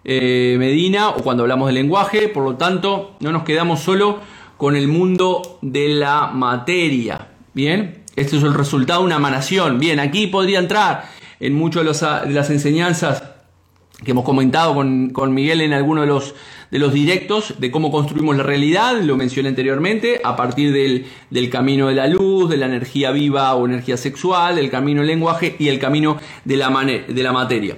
Eh, 0.06 0.56
Medina, 0.58 1.10
o 1.10 1.16
cuando 1.24 1.44
hablamos 1.44 1.68
de 1.68 1.74
lenguaje, 1.74 2.30
por 2.30 2.46
lo 2.46 2.56
tanto, 2.56 3.18
no 3.20 3.34
nos 3.34 3.44
quedamos 3.44 3.82
solo 3.82 4.22
con 4.58 4.76
el 4.76 4.88
mundo 4.88 5.60
de 5.62 5.90
la 5.90 6.28
materia. 6.28 7.30
Bien, 7.54 8.04
este 8.16 8.38
es 8.38 8.44
el 8.44 8.54
resultado 8.54 9.02
de 9.02 9.06
una 9.06 9.16
emanación. 9.18 9.80
Bien, 9.80 10.00
aquí 10.00 10.28
podría 10.28 10.60
entrar 10.60 11.10
en 11.40 11.54
muchas 11.54 12.02
de, 12.02 12.34
las 12.34 12.50
enseñanzas 12.50 13.24
que 14.04 14.12
hemos 14.12 14.26
comentado 14.26 14.76
con, 14.76 15.34
Miguel 15.34 15.62
en 15.62 15.74
alguno 15.74 16.02
de 16.02 16.08
los, 16.08 16.36
de 16.70 16.80
los 16.80 16.94
directos 16.94 17.56
de 17.60 17.72
cómo 17.72 17.92
construimos 17.92 18.38
la 18.38 18.44
realidad, 18.44 19.02
lo 19.02 19.16
mencioné 19.16 19.50
anteriormente, 19.50 20.22
a 20.24 20.36
partir 20.36 20.72
del, 20.72 21.50
camino 21.50 21.88
de 21.88 21.96
la 21.96 22.08
luz, 22.08 22.50
de 22.50 22.58
la 22.58 22.68
energía 22.68 23.12
viva 23.12 23.54
o 23.56 23.66
energía 23.66 23.98
sexual, 23.98 24.56
del 24.56 24.70
camino 24.70 25.02
del 25.02 25.08
lenguaje 25.08 25.56
y 25.58 25.70
el 25.70 25.80
camino 25.80 26.18
de 26.46 26.58
la, 26.58 26.70
de 26.70 27.24
la 27.24 27.32
materia. 27.32 27.78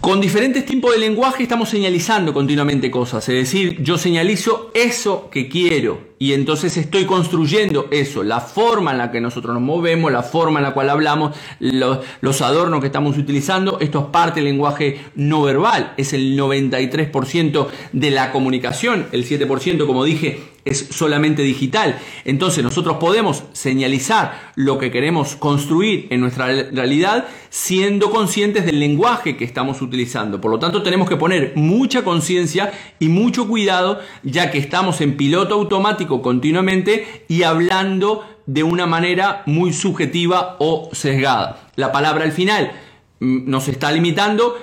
Con 0.00 0.20
diferentes 0.20 0.64
tipos 0.64 0.92
de 0.92 0.98
lenguaje 0.98 1.42
estamos 1.42 1.68
señalizando 1.68 2.32
continuamente 2.32 2.90
cosas, 2.90 3.28
es 3.28 3.34
decir, 3.34 3.82
yo 3.82 3.98
señalizo 3.98 4.70
eso 4.72 5.28
que 5.30 5.48
quiero 5.48 6.07
y 6.18 6.32
entonces 6.32 6.76
estoy 6.76 7.04
construyendo 7.04 7.86
eso, 7.90 8.24
la 8.24 8.40
forma 8.40 8.90
en 8.90 8.98
la 8.98 9.12
que 9.12 9.20
nosotros 9.20 9.54
nos 9.54 9.62
movemos, 9.62 10.10
la 10.10 10.22
forma 10.24 10.58
en 10.58 10.64
la 10.64 10.74
cual 10.74 10.90
hablamos, 10.90 11.36
los, 11.60 12.42
adornos 12.42 12.80
que 12.80 12.86
estamos 12.86 13.16
utilizando, 13.16 13.78
esto 13.80 14.00
es 14.00 14.06
parte 14.06 14.40
del 14.40 14.46
lenguaje 14.46 15.00
no 15.14 15.42
verbal, 15.42 15.94
es 15.96 16.12
el 16.12 16.36
93% 16.36 17.68
de 17.92 18.10
la 18.10 18.32
comunicación, 18.32 19.06
el 19.12 19.24
7% 19.24 19.86
como 19.86 20.04
dije 20.04 20.58
es 20.68 20.88
solamente 20.90 21.42
digital. 21.42 21.98
Entonces 22.24 22.62
nosotros 22.62 22.98
podemos 22.98 23.44
señalizar 23.52 24.52
lo 24.54 24.78
que 24.78 24.90
queremos 24.90 25.34
construir 25.36 26.08
en 26.10 26.20
nuestra 26.20 26.46
realidad 26.46 27.26
siendo 27.48 28.10
conscientes 28.10 28.66
del 28.66 28.78
lenguaje 28.78 29.36
que 29.36 29.44
estamos 29.44 29.80
utilizando. 29.80 30.40
Por 30.40 30.50
lo 30.50 30.58
tanto 30.58 30.82
tenemos 30.82 31.08
que 31.08 31.16
poner 31.16 31.52
mucha 31.56 32.04
conciencia 32.04 32.72
y 32.98 33.08
mucho 33.08 33.48
cuidado 33.48 34.00
ya 34.22 34.50
que 34.50 34.58
estamos 34.58 35.00
en 35.00 35.16
piloto 35.16 35.54
automático 35.54 36.07
continuamente 36.08 37.24
y 37.28 37.42
hablando 37.42 38.24
de 38.46 38.62
una 38.62 38.86
manera 38.86 39.42
muy 39.46 39.72
subjetiva 39.72 40.56
o 40.58 40.88
sesgada. 40.92 41.68
La 41.76 41.92
palabra 41.92 42.24
al 42.24 42.32
final 42.32 42.72
mm, 43.20 43.48
nos 43.48 43.68
está 43.68 43.92
limitando 43.92 44.56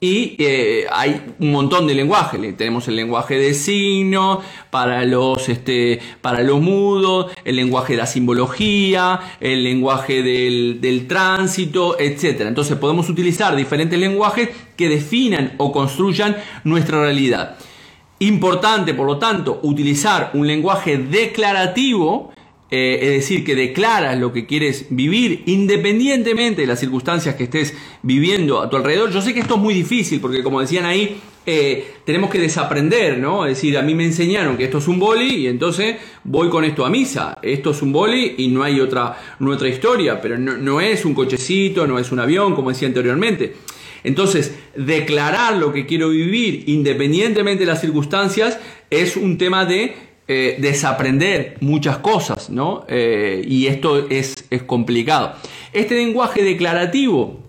y 0.00 0.36
eh, 0.38 0.84
hay 0.92 1.34
un 1.38 1.50
montón 1.50 1.86
de 1.86 1.94
lenguajes. 1.94 2.38
Tenemos 2.58 2.88
el 2.88 2.96
lenguaje 2.96 3.38
de 3.38 3.54
signo 3.54 4.42
para 4.70 5.04
los, 5.06 5.48
este, 5.48 5.98
para 6.20 6.42
los 6.42 6.60
mudos, 6.60 7.32
el 7.44 7.56
lenguaje 7.56 7.94
de 7.94 8.00
la 8.00 8.06
simbología, 8.06 9.20
el 9.40 9.64
lenguaje 9.64 10.22
del, 10.22 10.80
del 10.82 11.06
tránsito, 11.06 11.98
etc. 11.98 12.42
Entonces 12.42 12.76
podemos 12.76 13.08
utilizar 13.08 13.56
diferentes 13.56 13.98
lenguajes 13.98 14.50
que 14.76 14.90
definan 14.90 15.54
o 15.56 15.72
construyan 15.72 16.36
nuestra 16.64 17.00
realidad. 17.00 17.56
Importante, 18.24 18.94
por 18.94 19.06
lo 19.06 19.18
tanto, 19.18 19.60
utilizar 19.62 20.30
un 20.34 20.46
lenguaje 20.46 20.96
declarativo 20.96 22.32
eh, 22.70 22.98
es 23.02 23.10
decir, 23.10 23.44
que 23.44 23.54
declaras 23.54 24.18
lo 24.18 24.32
que 24.32 24.46
quieres 24.46 24.86
vivir 24.90 25.44
independientemente 25.46 26.62
de 26.62 26.66
las 26.66 26.80
circunstancias 26.80 27.34
que 27.34 27.44
estés 27.44 27.74
viviendo 28.02 28.60
a 28.60 28.70
tu 28.70 28.76
alrededor. 28.76 29.12
Yo 29.12 29.20
sé 29.20 29.34
que 29.34 29.40
esto 29.40 29.56
es 29.56 29.60
muy 29.60 29.74
difícil 29.74 30.18
porque 30.18 30.42
como 30.42 30.60
decían 30.60 30.84
ahí, 30.86 31.20
eh, 31.46 31.92
tenemos 32.04 32.30
que 32.30 32.38
desaprender, 32.38 33.18
¿no? 33.18 33.44
Es 33.44 33.56
decir, 33.56 33.76
a 33.76 33.82
mí 33.82 33.94
me 33.94 34.04
enseñaron 34.04 34.56
que 34.56 34.64
esto 34.64 34.78
es 34.78 34.88
un 34.88 34.98
boli 34.98 35.34
y 35.34 35.46
entonces 35.46 35.96
voy 36.24 36.48
con 36.48 36.64
esto 36.64 36.86
a 36.86 36.90
misa. 36.90 37.38
Esto 37.42 37.70
es 37.70 37.82
un 37.82 37.92
boli 37.92 38.34
y 38.38 38.48
no 38.48 38.62
hay 38.62 38.80
otra, 38.80 39.18
historia, 39.68 40.20
pero 40.20 40.38
no, 40.38 40.56
no 40.56 40.80
es 40.80 41.04
un 41.04 41.14
cochecito, 41.14 41.86
no 41.86 41.98
es 41.98 42.10
un 42.10 42.18
avión, 42.20 42.54
como 42.54 42.70
decía 42.70 42.88
anteriormente. 42.88 43.54
Entonces, 44.04 44.54
declarar 44.76 45.56
lo 45.56 45.72
que 45.72 45.86
quiero 45.86 46.10
vivir 46.10 46.64
independientemente 46.66 47.64
de 47.64 47.66
las 47.66 47.80
circunstancias 47.80 48.58
es 48.90 49.16
un 49.16 49.38
tema 49.38 49.64
de 49.64 49.94
eh, 50.28 50.56
desaprender 50.58 51.56
muchas 51.60 51.98
cosas, 51.98 52.48
¿no? 52.48 52.84
Eh, 52.88 53.44
y 53.46 53.66
esto 53.66 54.08
es, 54.08 54.46
es 54.50 54.62
complicado. 54.62 55.34
Este 55.72 55.96
lenguaje 55.96 56.42
declarativo, 56.42 57.43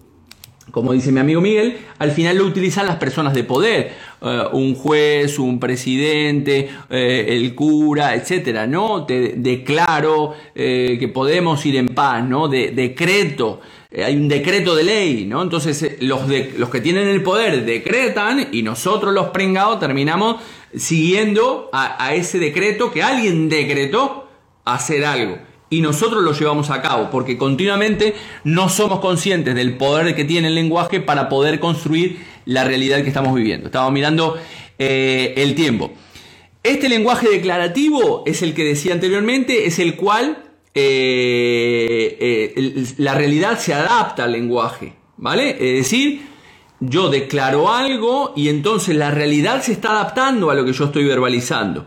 como 0.75 0.91
dice 0.91 1.09
mi 1.09 1.21
amigo 1.21 1.39
Miguel, 1.39 1.77
al 1.99 2.11
final 2.11 2.37
lo 2.37 2.43
utilizan 2.43 2.85
las 2.85 2.97
personas 2.97 3.33
de 3.33 3.45
poder, 3.45 3.93
eh, 4.21 4.43
un 4.51 4.75
juez, 4.75 5.39
un 5.39 5.57
presidente, 5.57 6.69
el 6.89 7.55
cura, 7.55 8.13
etcétera, 8.13 8.67
¿no? 8.67 9.05
Te 9.05 9.35
declaro 9.37 10.35
que 10.53 11.11
podemos 11.13 11.65
ir 11.65 11.77
en 11.77 11.87
paz, 11.87 12.27
¿no? 12.27 12.49
De, 12.49 12.71
decreto, 12.71 13.61
hay 14.03 14.17
un 14.17 14.27
decreto 14.27 14.75
de 14.75 14.83
ley, 14.83 15.25
¿no? 15.25 15.41
Entonces 15.43 15.95
los, 16.01 16.23
que 16.69 16.81
tienen 16.81 17.07
el 17.07 17.23
poder 17.23 17.63
decretan 17.63 18.49
y 18.51 18.61
nosotros 18.61 19.13
los 19.13 19.27
pringados 19.27 19.79
terminamos 19.79 20.41
siguiendo 20.75 21.69
a, 21.71 22.13
ese 22.15 22.37
decreto 22.37 22.91
que 22.91 23.01
alguien 23.01 23.47
decretó 23.47 24.27
hacer 24.65 25.05
algo 25.05 25.37
y 25.69 25.81
nosotros 25.81 26.23
lo 26.23 26.33
llevamos 26.33 26.69
a 26.69 26.81
cabo, 26.81 27.09
porque 27.09 27.37
continuamente 27.37 28.15
no 28.43 28.69
somos 28.69 28.99
conscientes 28.99 29.55
del 29.55 29.77
poder 29.77 30.15
que 30.15 30.23
tiene 30.23 30.49
el 30.49 30.55
lenguaje 30.55 31.01
para 31.01 31.27
poder 31.27 31.59
construir 31.59 32.19
la 32.45 32.63
realidad 32.63 33.01
que 33.01 33.07
estamos 33.07 33.33
viviendo. 33.33 33.67
Estamos 33.67 33.91
mirando 33.91 34.37
eh, 34.77 35.33
el 35.37 35.55
tiempo. 35.55 35.91
Este 36.63 36.89
lenguaje 36.89 37.29
declarativo 37.29 38.23
es 38.25 38.41
el 38.41 38.53
que 38.53 38.63
decía 38.63 38.93
anteriormente, 38.93 39.65
es 39.65 39.79
el 39.79 39.95
cual 39.95 40.43
eh, 40.73 42.17
eh, 42.19 42.85
la 42.97 43.15
realidad 43.15 43.59
se 43.59 43.73
adapta 43.73 44.25
al 44.25 44.31
lenguaje, 44.31 44.93
¿vale? 45.17 45.51
Es 45.51 45.83
decir, 45.83 46.21
yo 46.79 47.09
declaro 47.09 47.71
algo 47.71 48.33
y 48.35 48.49
entonces 48.49 48.95
la 48.95 49.11
realidad 49.11 49.61
se 49.61 49.71
está 49.71 49.91
adaptando 49.91 50.49
a 50.49 50.55
lo 50.55 50.65
que 50.65 50.73
yo 50.73 50.85
estoy 50.85 51.05
verbalizando. 51.05 51.85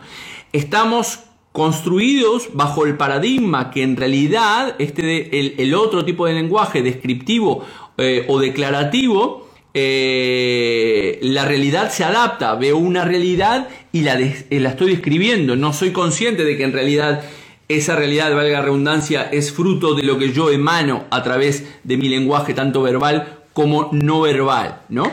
Estamos 0.53 1.21
construidos 1.59 2.51
bajo 2.53 2.87
el 2.87 2.97
paradigma 2.97 3.73
que 3.73 3.83
en 3.83 3.97
realidad 3.97 4.77
este 4.79 5.61
el, 5.61 5.75
otro 5.75 6.05
tipo 6.05 6.25
de 6.25 6.35
lenguaje 6.35 6.83
descriptivo 6.83 7.67
eh, 7.97 8.27
o 8.29 8.39
declarativo 8.39 9.49
eh, 9.75 11.19
la 11.21 11.47
realidad 11.47 11.91
se 11.91 12.05
adapta, 12.05 12.55
veo 12.55 12.77
una 12.77 13.05
realidad 13.05 13.67
y 13.91 14.03
la, 14.03 14.21
eh, 14.21 14.47
la 14.51 14.69
estoy 14.69 14.93
describiendo, 14.93 15.57
no 15.57 15.73
soy 15.73 15.91
consciente 15.91 16.45
de 16.45 16.57
que 16.57 16.63
en 16.63 16.73
realidad 16.73 17.25
esa 17.67 17.97
realidad, 17.97 18.33
valga 18.37 18.63
redundancia, 18.63 19.29
es 19.33 19.53
fruto 19.53 19.95
de 19.95 20.05
lo 20.05 20.17
que 20.17 20.33
yo 20.33 20.51
emano 20.51 21.07
a 21.11 21.25
través 21.25 21.67
de 21.83 21.97
mi 21.97 22.09
lenguaje 22.09 22.55
tanto 22.55 22.83
verbal 22.83 23.41
como 23.53 23.89
no 23.91 24.21
verbal, 24.21 24.83
¿no? 24.91 25.11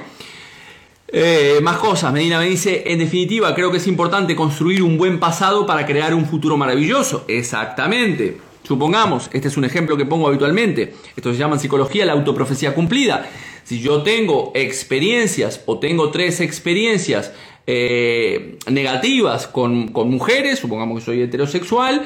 Eh, 1.18 1.62
más 1.62 1.78
cosas, 1.78 2.12
Medina 2.12 2.40
me 2.40 2.46
dice, 2.46 2.84
en 2.88 3.00
definitiva, 3.00 3.56
creo 3.56 3.72
que 3.72 3.78
es 3.78 3.88
importante 3.88 4.36
construir 4.36 4.84
un 4.84 4.98
buen 4.98 5.18
pasado 5.18 5.66
para 5.66 5.86
crear 5.86 6.14
un 6.14 6.26
futuro 6.26 6.58
maravilloso. 6.58 7.24
Exactamente. 7.30 8.36
Supongamos, 8.64 9.30
este 9.32 9.48
es 9.48 9.56
un 9.56 9.64
ejemplo 9.64 9.96
que 9.96 10.04
pongo 10.04 10.28
habitualmente, 10.28 10.94
esto 11.16 11.32
se 11.32 11.40
llama 11.40 11.54
en 11.54 11.62
psicología 11.62 12.06
la 12.06 12.12
autoprofecía 12.12 12.76
cumplida. 12.76 13.30
Si 13.64 13.80
yo 13.80 14.04
tengo 14.04 14.52
experiencias 14.56 15.62
o 15.68 15.80
tengo 15.80 16.12
tres 16.12 16.42
experiencias 16.42 17.32
eh, 17.66 18.58
negativas 18.70 19.48
con, 19.48 19.94
con 19.94 20.10
mujeres, 20.10 20.60
supongamos 20.60 21.00
que 21.00 21.06
soy 21.06 21.22
heterosexual, 21.22 22.04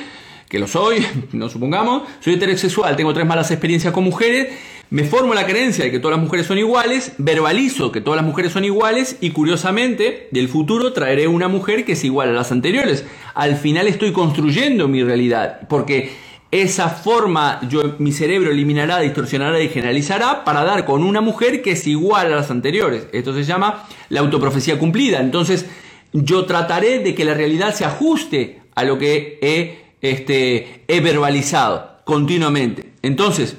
que 0.48 0.60
lo 0.60 0.68
soy, 0.68 1.04
no 1.32 1.50
supongamos, 1.50 2.04
soy 2.20 2.36
heterosexual, 2.36 2.96
tengo 2.96 3.12
tres 3.16 3.26
malas 3.26 3.50
experiencias 3.50 3.92
con 3.92 4.04
mujeres, 4.04 4.50
me 4.92 5.04
formo 5.04 5.36
la 5.36 5.46
creencia 5.46 5.86
de 5.86 5.92
que 5.92 6.00
todas 6.00 6.18
las 6.18 6.24
mujeres 6.24 6.48
son 6.48 6.58
iguales, 6.58 7.14
verbalizo 7.20 7.92
que 7.92 8.02
todas 8.02 8.18
las 8.18 8.26
mujeres 8.26 8.52
son 8.52 8.66
iguales 8.66 9.18
y 9.22 9.30
curiosamente 9.32 10.28
del 10.32 10.48
futuro 10.48 10.94
traeré 10.94 11.28
una 11.28 11.48
mujer 11.48 11.86
que 11.86 11.92
es 11.92 12.04
igual 12.04 12.30
a 12.30 12.34
las 12.34 12.52
anteriores. 12.52 13.06
Al 13.36 13.56
final 13.56 13.88
estoy 13.88 14.12
construyendo 14.12 14.88
mi 14.88 15.04
realidad 15.04 15.68
porque 15.70 16.12
esa 16.52 16.90
forma 16.90 17.60
yo, 17.70 17.96
mi 18.00 18.12
cerebro 18.12 18.50
eliminará, 18.50 19.00
distorsionará 19.00 19.62
y 19.62 19.70
generalizará 19.70 20.44
para 20.44 20.64
dar 20.64 20.86
con 20.86 21.04
una 21.04 21.22
mujer 21.22 21.62
que 21.62 21.74
es 21.74 21.86
igual 21.86 22.34
a 22.34 22.38
las 22.38 22.50
anteriores. 22.50 23.08
Esto 23.14 23.36
se 23.36 23.44
llama 23.44 23.88
la 24.10 24.22
autoprofecía 24.22 24.80
cumplida. 24.80 25.20
Entonces 25.20 25.68
yo 26.14 26.46
trataré 26.46 27.00
de 27.00 27.14
que 27.14 27.26
la 27.26 27.36
realidad 27.36 27.76
se 27.76 27.86
ajuste 27.86 28.62
a 28.74 28.84
lo 28.84 28.98
que 28.98 29.38
he, 29.44 29.84
este, 30.02 30.84
he 30.88 31.00
verbalizado 31.02 32.00
continuamente. 32.06 32.94
Entonces, 33.04 33.56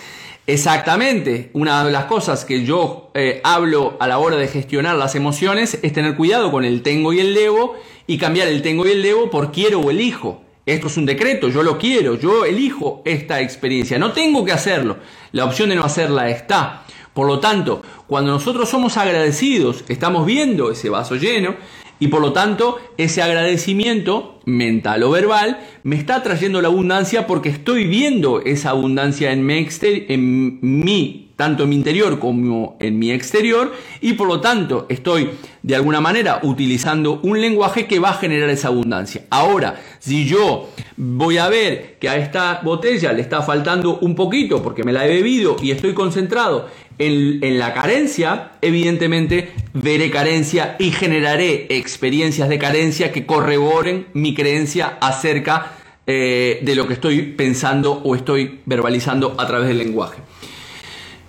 Exactamente, 0.47 1.51
una 1.55 1.85
de 1.85 1.91
las 1.91 2.05
cosas 2.05 2.45
que 2.45 2.65
yo 2.65 3.11
eh, 3.15 3.41
hablo 3.43 3.97
a 3.99 4.07
la 4.07 4.19
hora 4.19 4.37
de 4.37 4.47
gestionar 4.47 4.95
las 4.95 5.17
emociones 5.17 5.81
es 5.83 5.93
tener 5.93 6.15
cuidado 6.15 6.53
con 6.53 6.65
el 6.65 6.83
tengo 6.83 7.13
y 7.13 7.19
el 7.19 7.35
debo 7.35 7.75
y 8.07 8.17
cambiar 8.17 8.47
el 8.47 8.63
tengo 8.63 8.87
y 8.87 8.93
el 8.93 9.03
debo 9.03 9.29
por 9.29 9.51
quiero 9.51 9.81
o 9.81 9.91
elijo. 9.91 10.41
Esto 10.67 10.87
es 10.87 10.97
un 10.97 11.07
decreto, 11.07 11.49
yo 11.49 11.65
lo 11.65 11.79
quiero, 11.79 12.15
yo 12.15 12.45
elijo 12.45 13.03
esta 13.05 13.41
experiencia, 13.41 13.99
no 13.99 14.13
tengo 14.13 14.45
que 14.45 14.53
hacerlo, 14.53 14.99
la 15.33 15.47
opción 15.47 15.71
de 15.71 15.75
no 15.75 15.83
hacerla 15.83 16.29
está. 16.29 16.85
Por 17.13 17.27
lo 17.27 17.41
tanto, 17.41 17.83
cuando 18.07 18.31
nosotros 18.31 18.69
somos 18.69 18.97
agradecidos, 18.97 19.85
estamos 19.89 20.25
viendo 20.27 20.71
ese 20.71 20.91
vaso 20.91 21.17
lleno, 21.17 21.57
y 22.01 22.09
por 22.09 22.23
lo 22.23 22.33
tanto, 22.33 22.79
ese 22.97 23.23
agradecimiento 23.23 24.41
mental 24.47 25.03
o 25.03 25.11
verbal 25.11 25.61
me 25.83 25.97
está 25.97 26.23
trayendo 26.23 26.63
la 26.63 26.69
abundancia 26.69 27.27
porque 27.27 27.51
estoy 27.51 27.87
viendo 27.87 28.41
esa 28.41 28.71
abundancia 28.71 29.33
en 29.33 29.47
mi, 29.47 31.30
tanto 31.40 31.62
en 31.62 31.70
mi 31.70 31.76
interior 31.76 32.18
como 32.18 32.76
en 32.81 32.98
mi 32.98 33.11
exterior, 33.12 33.72
y 34.03 34.12
por 34.12 34.29
lo 34.29 34.42
tanto 34.42 34.85
estoy 34.90 35.31
de 35.62 35.74
alguna 35.74 35.98
manera 35.98 36.40
utilizando 36.42 37.18
un 37.22 37.40
lenguaje 37.40 37.87
que 37.87 37.98
va 37.98 38.11
a 38.11 38.18
generar 38.18 38.50
esa 38.50 38.68
abundancia. 38.68 39.24
Ahora, 39.31 39.81
si 40.00 40.26
yo 40.26 40.68
voy 40.98 41.38
a 41.38 41.48
ver 41.48 41.96
que 41.98 42.11
a 42.11 42.18
esta 42.18 42.61
botella 42.62 43.14
le 43.14 43.22
está 43.22 43.40
faltando 43.40 44.00
un 44.00 44.14
poquito 44.14 44.62
porque 44.62 44.85
me 44.85 44.92
la 44.92 45.07
he 45.07 45.09
bebido 45.09 45.57
y 45.62 45.70
estoy 45.70 45.94
concentrado 45.94 46.68
en, 46.98 47.59
la 47.59 47.72
carencia, 47.72 48.50
evidentemente 48.61 49.53
veré 49.72 50.11
carencia 50.11 50.76
y 50.79 50.90
generaré 50.90 51.68
experiencias 51.70 52.50
de 52.50 52.59
carencia 52.59 53.12
que 53.12 53.24
corroboren 53.24 54.09
mi 54.12 54.35
creencia 54.35 54.98
acerca 55.00 55.72
eh, 56.07 56.61
de 56.61 56.74
lo 56.74 56.87
que 56.87 56.92
estoy 56.92 57.22
pensando 57.22 57.92
o 58.05 58.14
estoy 58.14 58.61
verbalizando 58.66 59.37
a 59.38 59.46
través 59.46 59.68
del 59.68 59.79
lenguaje. 59.79 60.18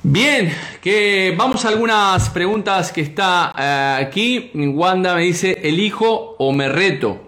Bien, 0.04 0.52
que 0.82 1.36
vamos 1.38 1.64
a 1.64 1.68
algunas 1.68 2.32
preguntas 2.32 2.92
que 2.92 3.02
está 3.02 3.54
eh, 3.56 4.04
aquí. 4.04 4.50
Wanda 4.56 5.14
me 5.14 5.22
dice, 5.22 5.60
¿elijo 5.62 6.36
o 6.40 6.52
me 6.54 6.68
reto? 6.70 7.22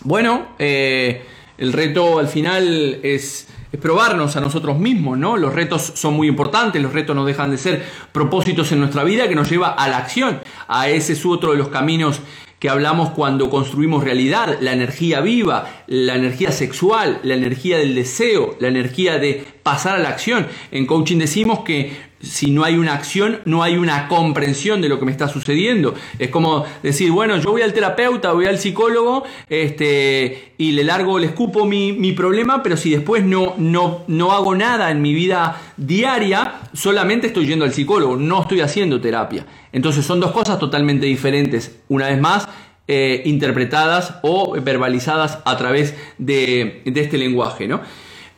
Bueno, 0.00 0.54
eh, 0.58 1.26
El 1.58 1.74
reto 1.74 2.18
al 2.18 2.28
final 2.28 2.98
es, 3.02 3.46
es 3.70 3.80
probarnos 3.80 4.36
a 4.36 4.40
nosotros 4.40 4.78
mismos, 4.78 5.18
¿no? 5.18 5.36
Los 5.36 5.54
retos 5.54 5.92
son 5.94 6.14
muy 6.14 6.28
importantes, 6.28 6.80
los 6.82 6.94
retos 6.94 7.14
no 7.14 7.26
dejan 7.26 7.50
de 7.50 7.58
ser 7.58 7.84
propósitos 8.10 8.72
en 8.72 8.80
nuestra 8.80 9.04
vida 9.04 9.28
que 9.28 9.34
nos 9.34 9.50
lleva 9.50 9.68
a 9.68 9.86
la 9.88 9.98
acción, 9.98 10.40
a 10.66 10.88
ese 10.88 11.12
es 11.12 11.26
otro 11.26 11.52
de 11.52 11.58
los 11.58 11.68
caminos 11.68 12.20
que 12.62 12.68
hablamos 12.68 13.10
cuando 13.10 13.50
construimos 13.50 14.04
realidad, 14.04 14.58
la 14.60 14.72
energía 14.72 15.20
viva, 15.20 15.68
la 15.88 16.14
energía 16.14 16.52
sexual, 16.52 17.18
la 17.24 17.34
energía 17.34 17.76
del 17.76 17.96
deseo, 17.96 18.54
la 18.60 18.68
energía 18.68 19.18
de 19.18 19.44
pasar 19.64 19.96
a 19.96 19.98
la 19.98 20.10
acción. 20.10 20.46
En 20.70 20.86
coaching 20.86 21.18
decimos 21.18 21.64
que 21.64 21.92
si 22.22 22.50
no 22.50 22.64
hay 22.64 22.76
una 22.76 22.94
acción, 22.94 23.40
no 23.44 23.62
hay 23.62 23.76
una 23.76 24.08
comprensión 24.08 24.80
de 24.80 24.88
lo 24.88 24.98
que 24.98 25.04
me 25.04 25.10
está 25.10 25.28
sucediendo. 25.28 25.94
Es 26.18 26.30
como 26.30 26.64
decir, 26.82 27.10
bueno, 27.10 27.36
yo 27.38 27.50
voy 27.50 27.62
al 27.62 27.72
terapeuta, 27.72 28.32
voy 28.32 28.46
al 28.46 28.58
psicólogo, 28.58 29.24
este, 29.48 30.54
y 30.58 30.72
le 30.72 30.84
largo, 30.84 31.18
le 31.18 31.26
escupo 31.26 31.66
mi, 31.66 31.92
mi 31.92 32.12
problema, 32.12 32.62
pero 32.62 32.76
si 32.76 32.90
después 32.90 33.24
no, 33.24 33.54
no, 33.58 34.04
no 34.06 34.32
hago 34.32 34.54
nada 34.54 34.90
en 34.90 35.02
mi 35.02 35.12
vida 35.12 35.60
diaria, 35.76 36.60
solamente 36.72 37.26
estoy 37.26 37.46
yendo 37.46 37.64
al 37.64 37.72
psicólogo, 37.72 38.16
no 38.16 38.42
estoy 38.42 38.60
haciendo 38.60 39.00
terapia. 39.00 39.44
Entonces 39.72 40.04
son 40.04 40.20
dos 40.20 40.32
cosas 40.32 40.58
totalmente 40.58 41.06
diferentes. 41.06 41.80
Una 41.88 42.06
vez 42.06 42.20
más, 42.20 42.48
eh, 42.88 43.22
interpretadas 43.26 44.16
o 44.22 44.60
verbalizadas 44.60 45.38
a 45.44 45.56
través 45.56 45.94
de, 46.18 46.82
este 46.84 47.16
lenguaje. 47.16 47.68
¿no? 47.68 47.80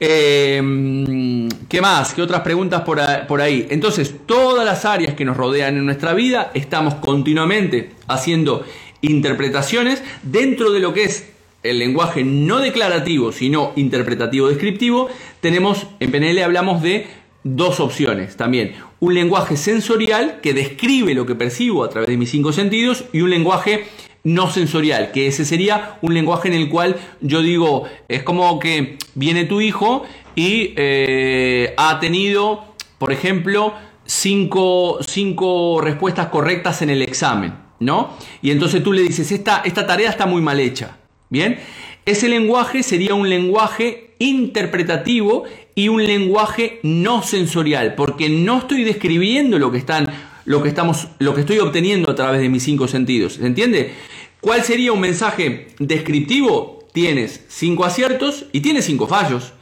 Eh, 0.00 1.48
¿Qué 1.68 1.80
más? 1.80 2.14
¿Qué 2.14 2.22
otras 2.22 2.40
preguntas 2.42 2.82
por, 2.82 3.00
por 3.26 3.40
ahí? 3.40 3.66
Entonces, 3.70 4.14
todas 4.26 4.64
las 4.64 4.84
áreas 4.84 5.14
que 5.14 5.24
nos 5.24 5.36
rodean 5.36 5.76
en 5.76 5.86
nuestra 5.86 6.14
vida, 6.14 6.50
estamos 6.54 6.94
continuamente 6.96 7.90
haciendo 8.08 8.64
interpretaciones 9.00 10.02
dentro 10.22 10.72
de 10.72 10.80
lo 10.80 10.92
que 10.92 11.04
es 11.04 11.30
el 11.62 11.78
lenguaje 11.78 12.24
no 12.24 12.58
declarativo, 12.58 13.32
sino 13.32 13.72
interpretativo 13.76 14.48
descriptivo, 14.48 15.08
tenemos, 15.40 15.86
en 15.98 16.10
PNL 16.10 16.42
hablamos 16.42 16.82
de 16.82 17.06
dos 17.42 17.80
opciones 17.80 18.36
también. 18.36 18.74
Un 19.00 19.14
lenguaje 19.14 19.56
sensorial 19.56 20.40
que 20.42 20.52
describe 20.52 21.14
lo 21.14 21.26
que 21.26 21.34
percibo 21.34 21.82
a 21.82 21.88
través 21.88 22.08
de 22.08 22.16
mis 22.16 22.30
cinco 22.30 22.52
sentidos 22.52 23.04
y 23.12 23.22
un 23.22 23.30
lenguaje 23.30 23.86
no 24.24 24.50
sensorial, 24.50 25.12
que 25.12 25.26
ese 25.26 25.44
sería 25.44 25.98
un 26.00 26.14
lenguaje 26.14 26.48
en 26.48 26.54
el 26.54 26.68
cual 26.70 26.96
yo 27.20 27.42
digo, 27.42 27.84
es 28.08 28.22
como 28.22 28.58
que 28.58 28.96
viene 29.14 29.44
tu 29.44 29.60
hijo 29.60 30.04
y 30.34 30.72
eh, 30.76 31.74
ha 31.76 32.00
tenido, 32.00 32.64
por 32.98 33.12
ejemplo, 33.12 33.74
cinco, 34.06 34.98
cinco, 35.06 35.80
respuestas 35.82 36.28
correctas 36.28 36.80
en 36.82 36.90
el 36.90 37.02
examen, 37.02 37.54
¿no? 37.80 38.16
Y 38.40 38.50
entonces 38.50 38.82
tú 38.82 38.92
le 38.92 39.02
dices, 39.02 39.30
esta, 39.30 39.62
esta 39.64 39.86
tarea 39.86 40.10
está 40.10 40.26
muy 40.26 40.40
mal 40.40 40.58
hecha, 40.58 40.96
¿bien? 41.28 41.58
Ese 42.06 42.28
lenguaje 42.28 42.82
sería 42.82 43.14
un 43.14 43.28
lenguaje 43.28 44.14
interpretativo 44.18 45.44
y 45.74 45.88
un 45.88 46.04
lenguaje 46.04 46.80
no 46.82 47.22
sensorial, 47.22 47.94
porque 47.94 48.28
no 48.28 48.58
estoy 48.58 48.84
describiendo 48.84 49.58
lo 49.58 49.70
que 49.70 49.78
están, 49.78 50.06
lo 50.44 50.62
que 50.62 50.68
estamos, 50.68 51.08
lo 51.18 51.34
que 51.34 51.40
estoy 51.40 51.58
obteniendo 51.58 52.10
a 52.10 52.14
través 52.14 52.40
de 52.40 52.48
mis 52.48 52.62
cinco 52.62 52.88
sentidos. 52.88 53.34
¿Se 53.34 53.46
entiende? 53.46 53.92
¿Cuál 54.40 54.62
sería 54.62 54.92
un 54.92 55.00
mensaje 55.00 55.68
descriptivo? 55.78 56.86
Tienes 56.92 57.44
cinco 57.48 57.84
aciertos 57.84 58.46
y 58.52 58.60
tienes 58.60 58.84
cinco 58.84 59.06
fallos. 59.06 59.52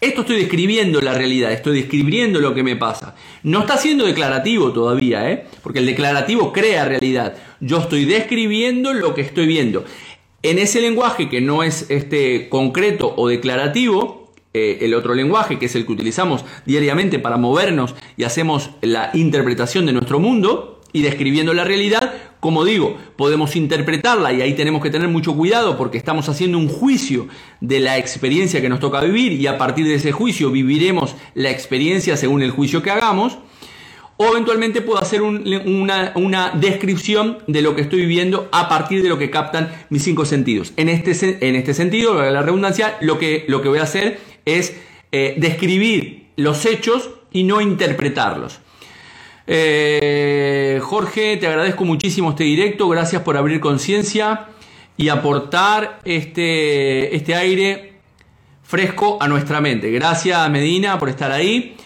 Esto 0.00 0.20
estoy 0.20 0.36
describiendo 0.36 1.00
la 1.00 1.12
realidad, 1.12 1.50
estoy 1.50 1.80
describiendo 1.80 2.38
lo 2.38 2.54
que 2.54 2.62
me 2.62 2.76
pasa. 2.76 3.16
No 3.42 3.60
está 3.60 3.76
siendo 3.76 4.06
declarativo 4.06 4.72
todavía, 4.72 5.28
¿eh? 5.28 5.46
porque 5.60 5.80
el 5.80 5.86
declarativo 5.86 6.52
crea 6.52 6.84
realidad. 6.84 7.34
Yo 7.58 7.78
estoy 7.78 8.04
describiendo 8.04 8.94
lo 8.94 9.12
que 9.14 9.22
estoy 9.22 9.46
viendo. 9.48 9.84
En 10.44 10.60
ese 10.60 10.80
lenguaje 10.80 11.28
que 11.28 11.40
no 11.40 11.64
es 11.64 11.90
este 11.90 12.48
concreto 12.48 13.12
o 13.16 13.26
declarativo, 13.26 14.17
eh, 14.54 14.78
el 14.80 14.94
otro 14.94 15.14
lenguaje, 15.14 15.58
que 15.58 15.66
es 15.66 15.74
el 15.74 15.84
que 15.84 15.92
utilizamos 15.92 16.44
diariamente 16.64 17.18
para 17.18 17.36
movernos 17.36 17.94
y 18.16 18.24
hacemos 18.24 18.70
la 18.80 19.10
interpretación 19.12 19.84
de 19.86 19.92
nuestro 19.92 20.18
mundo 20.20 20.78
y 20.92 21.02
describiendo 21.02 21.52
la 21.52 21.64
realidad, 21.64 22.14
como 22.40 22.64
digo, 22.64 22.96
podemos 23.16 23.56
interpretarla 23.56 24.32
y 24.32 24.40
ahí 24.40 24.54
tenemos 24.54 24.82
que 24.82 24.90
tener 24.90 25.08
mucho 25.08 25.36
cuidado 25.36 25.76
porque 25.76 25.98
estamos 25.98 26.28
haciendo 26.28 26.58
un 26.58 26.68
juicio 26.68 27.28
de 27.60 27.80
la 27.80 27.98
experiencia 27.98 28.60
que 28.60 28.68
nos 28.68 28.80
toca 28.80 29.00
vivir 29.00 29.32
y 29.32 29.46
a 29.46 29.58
partir 29.58 29.86
de 29.86 29.94
ese 29.94 30.12
juicio 30.12 30.50
viviremos 30.50 31.14
la 31.34 31.50
experiencia 31.50 32.16
según 32.16 32.42
el 32.42 32.50
juicio 32.50 32.82
que 32.82 32.90
hagamos. 32.90 33.38
O 34.20 34.32
eventualmente 34.32 34.80
puedo 34.80 34.98
hacer 35.00 35.22
una, 35.22 36.12
una, 36.16 36.50
descripción 36.50 37.38
de 37.46 37.62
lo 37.62 37.76
que 37.76 37.82
estoy 37.82 38.00
viviendo 38.00 38.48
a 38.50 38.68
partir 38.68 39.00
de 39.00 39.08
lo 39.08 39.16
que 39.16 39.30
captan 39.30 39.70
mis 39.90 40.02
cinco 40.02 40.24
sentidos. 40.24 40.72
En 40.76 40.88
este, 40.88 41.48
en 41.48 41.54
este 41.54 41.72
sentido, 41.72 42.20
la 42.28 42.42
redundancia, 42.42 42.96
lo 43.00 43.20
que, 43.20 43.44
lo 43.46 43.62
que 43.62 43.68
voy 43.68 43.78
a 43.78 43.84
hacer 43.84 44.18
es 44.56 44.76
eh, 45.12 45.34
describir 45.38 46.28
los 46.36 46.64
hechos 46.64 47.10
y 47.32 47.42
no 47.42 47.60
interpretarlos. 47.60 48.60
Eh, 49.46 50.80
Jorge, 50.82 51.36
te 51.38 51.46
agradezco 51.46 51.84
muchísimo 51.84 52.30
este 52.30 52.44
directo, 52.44 52.88
gracias 52.88 53.22
por 53.22 53.36
abrir 53.36 53.60
conciencia 53.60 54.48
y 54.96 55.08
aportar 55.08 56.00
este, 56.04 57.16
este 57.16 57.34
aire 57.34 57.92
fresco 58.62 59.16
a 59.20 59.28
nuestra 59.28 59.60
mente. 59.60 59.90
Gracias 59.90 60.50
Medina 60.50 60.98
por 60.98 61.08
estar 61.08 61.32
ahí. 61.32 61.76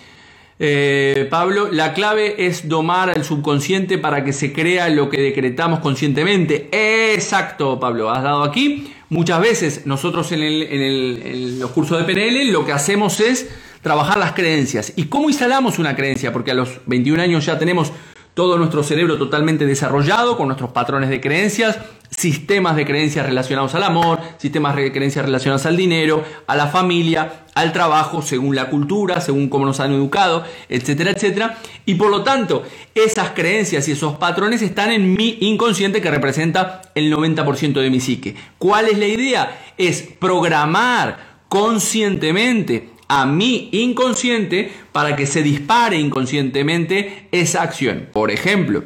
Eh, 0.65 1.27
Pablo, 1.29 1.73
la 1.73 1.93
clave 1.93 2.47
es 2.47 2.69
domar 2.69 3.11
al 3.11 3.25
subconsciente 3.25 3.99
para 3.99 4.23
que 4.23 4.33
se 4.33 4.53
crea 4.53 4.89
lo 4.91 5.11
que 5.11 5.21
decretamos 5.21 5.81
conscientemente. 5.81 6.69
Exacto, 6.71 7.81
Pablo, 7.81 8.11
has 8.11 8.23
dado 8.23 8.45
aquí. 8.45 8.95
Muchas 9.09 9.41
veces 9.41 9.87
nosotros 9.87 10.31
en, 10.31 10.41
en 10.41 11.59
los 11.59 11.73
cursos 11.73 11.99
de 11.99 12.05
PNL 12.05 12.53
lo 12.53 12.65
que 12.65 12.71
hacemos 12.71 13.19
es 13.19 13.49
trabajar 13.83 14.19
las 14.19 14.35
creencias. 14.35 14.93
¿Y 14.95 15.07
cómo 15.07 15.29
instalamos 15.29 15.81
una 15.81 15.97
creencia? 15.97 16.33
Porque 16.33 16.53
a 16.53 16.55
los 16.55 16.79
21 16.87 17.21
años 17.21 17.45
ya 17.45 17.59
tenemos 17.59 17.93
todo 18.35 18.57
nuestro 18.57 18.83
cerebro 18.83 19.19
totalmente 19.19 19.67
desarrollado 19.67 20.37
con 20.37 20.47
nuestros 20.47 20.71
patrones 20.71 21.11
de 21.11 21.21
creencias, 21.21 21.79
sistemas 22.11 22.77
de 22.77 22.87
creencias 22.87 23.27
relacionados 23.27 23.75
al 23.75 23.83
amor, 23.83 24.21
sistemas 24.39 24.75
de 24.77 24.91
creencias 24.93 25.25
relacionados 25.25 25.67
al 25.67 25.77
dinero, 25.77 26.25
a 26.47 26.57
la 26.57 26.69
familia, 26.69 27.45
al 27.55 27.73
trabajo, 27.73 28.23
según 28.23 28.55
la 28.55 28.71
cultura, 28.71 29.21
según 29.21 29.49
cómo 29.49 29.67
nos 29.67 29.81
han 29.81 29.93
educado, 29.93 30.45
etcétera, 30.69 31.11
etcétera. 31.11 31.59
Y 31.85 31.95
por 31.95 32.11
lo 32.11 32.23
tanto, 32.23 32.63
esas 32.95 33.31
creencias 33.31 33.89
y 33.89 33.93
esos 33.93 34.17
patrones 34.17 34.63
están 34.63 34.91
en 34.93 35.15
mi 35.15 35.39
inconsciente 35.41 36.01
que 36.01 36.11
representa 36.11 36.83
el 36.95 37.13
90% 37.13 37.81
de 37.81 37.91
mi 37.91 38.01
psique. 38.01 38.35
¿Cuál 38.59 38.89
es 38.89 38.99
la 38.99 39.07
idea? 39.07 39.75
Es 39.77 40.03
programar 40.03 41.33
conscientemente 41.49 42.92
a 43.15 43.27
mi 43.27 43.69
inconsciente 43.73 44.73
para 44.91 45.15
que 45.15 45.27
se 45.27 45.43
dispare 45.43 45.99
inconscientemente 45.99 47.29
esa 47.31 47.61
acción. 47.61 48.09
Por 48.11 48.31
ejemplo, 48.31 48.85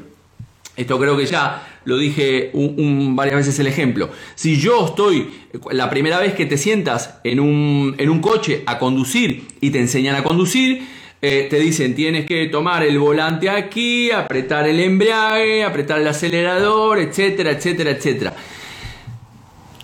esto 0.76 0.98
creo 0.98 1.16
que 1.16 1.26
ya 1.26 1.78
lo 1.84 1.96
dije 1.96 2.50
varias 2.52 3.36
veces 3.36 3.56
el 3.60 3.68
ejemplo. 3.68 4.10
Si 4.34 4.56
yo 4.56 4.86
estoy, 4.86 5.32
la 5.70 5.88
primera 5.88 6.18
vez 6.18 6.34
que 6.34 6.44
te 6.44 6.58
sientas 6.58 7.20
en 7.22 7.38
un, 7.38 7.94
en 7.98 8.10
un 8.10 8.20
coche 8.20 8.64
a 8.66 8.80
conducir 8.80 9.46
y 9.60 9.70
te 9.70 9.78
enseñan 9.78 10.16
a 10.16 10.24
conducir, 10.24 10.84
eh, 11.22 11.46
te 11.48 11.60
dicen 11.60 11.94
tienes 11.94 12.26
que 12.26 12.46
tomar 12.46 12.82
el 12.82 12.98
volante 12.98 13.48
aquí, 13.48 14.10
apretar 14.10 14.66
el 14.66 14.80
embrague, 14.80 15.62
apretar 15.62 16.00
el 16.00 16.08
acelerador, 16.08 16.98
etcétera, 16.98 17.52
etcétera, 17.52 17.90
etcétera. 17.92 18.34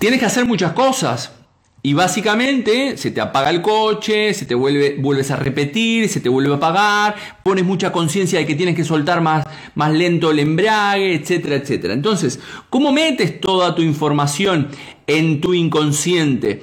Tienes 0.00 0.18
que 0.18 0.26
hacer 0.26 0.46
muchas 0.46 0.72
cosas. 0.72 1.41
Y 1.84 1.94
básicamente 1.94 2.96
se 2.96 3.10
te 3.10 3.20
apaga 3.20 3.50
el 3.50 3.60
coche, 3.60 4.34
se 4.34 4.46
te 4.46 4.54
vuelve, 4.54 4.94
vuelves 5.00 5.32
a 5.32 5.36
repetir, 5.36 6.08
se 6.08 6.20
te 6.20 6.28
vuelve 6.28 6.52
a 6.52 6.56
apagar, 6.56 7.16
pones 7.42 7.64
mucha 7.64 7.90
conciencia 7.90 8.38
de 8.38 8.46
que 8.46 8.54
tienes 8.54 8.76
que 8.76 8.84
soltar 8.84 9.20
más, 9.20 9.44
más 9.74 9.92
lento 9.92 10.30
el 10.30 10.38
embrague, 10.38 11.12
etcétera, 11.12 11.56
etcétera. 11.56 11.94
Entonces, 11.94 12.38
¿cómo 12.70 12.92
metes 12.92 13.40
toda 13.40 13.74
tu 13.74 13.82
información 13.82 14.68
en 15.08 15.40
tu 15.40 15.54
inconsciente? 15.54 16.62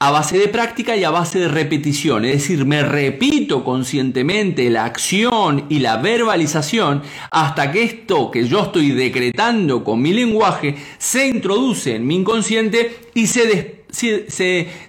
A 0.00 0.10
base 0.10 0.38
de 0.38 0.48
práctica 0.48 0.94
y 0.96 1.02
a 1.02 1.10
base 1.10 1.40
de 1.40 1.48
repetición, 1.48 2.26
es 2.26 2.34
decir, 2.34 2.66
me 2.66 2.82
repito 2.82 3.64
conscientemente 3.64 4.68
la 4.68 4.84
acción 4.84 5.64
y 5.70 5.78
la 5.78 5.96
verbalización 5.96 7.02
hasta 7.30 7.72
que 7.72 7.84
esto 7.84 8.30
que 8.30 8.46
yo 8.46 8.64
estoy 8.64 8.90
decretando 8.90 9.82
con 9.82 10.02
mi 10.02 10.12
lenguaje 10.12 10.76
se 10.98 11.26
introduce 11.26 11.96
en 11.96 12.06
mi 12.06 12.16
inconsciente 12.16 12.98
y 13.14 13.26
se 13.26 13.46
despierta 13.46 13.77
se, 13.90 14.30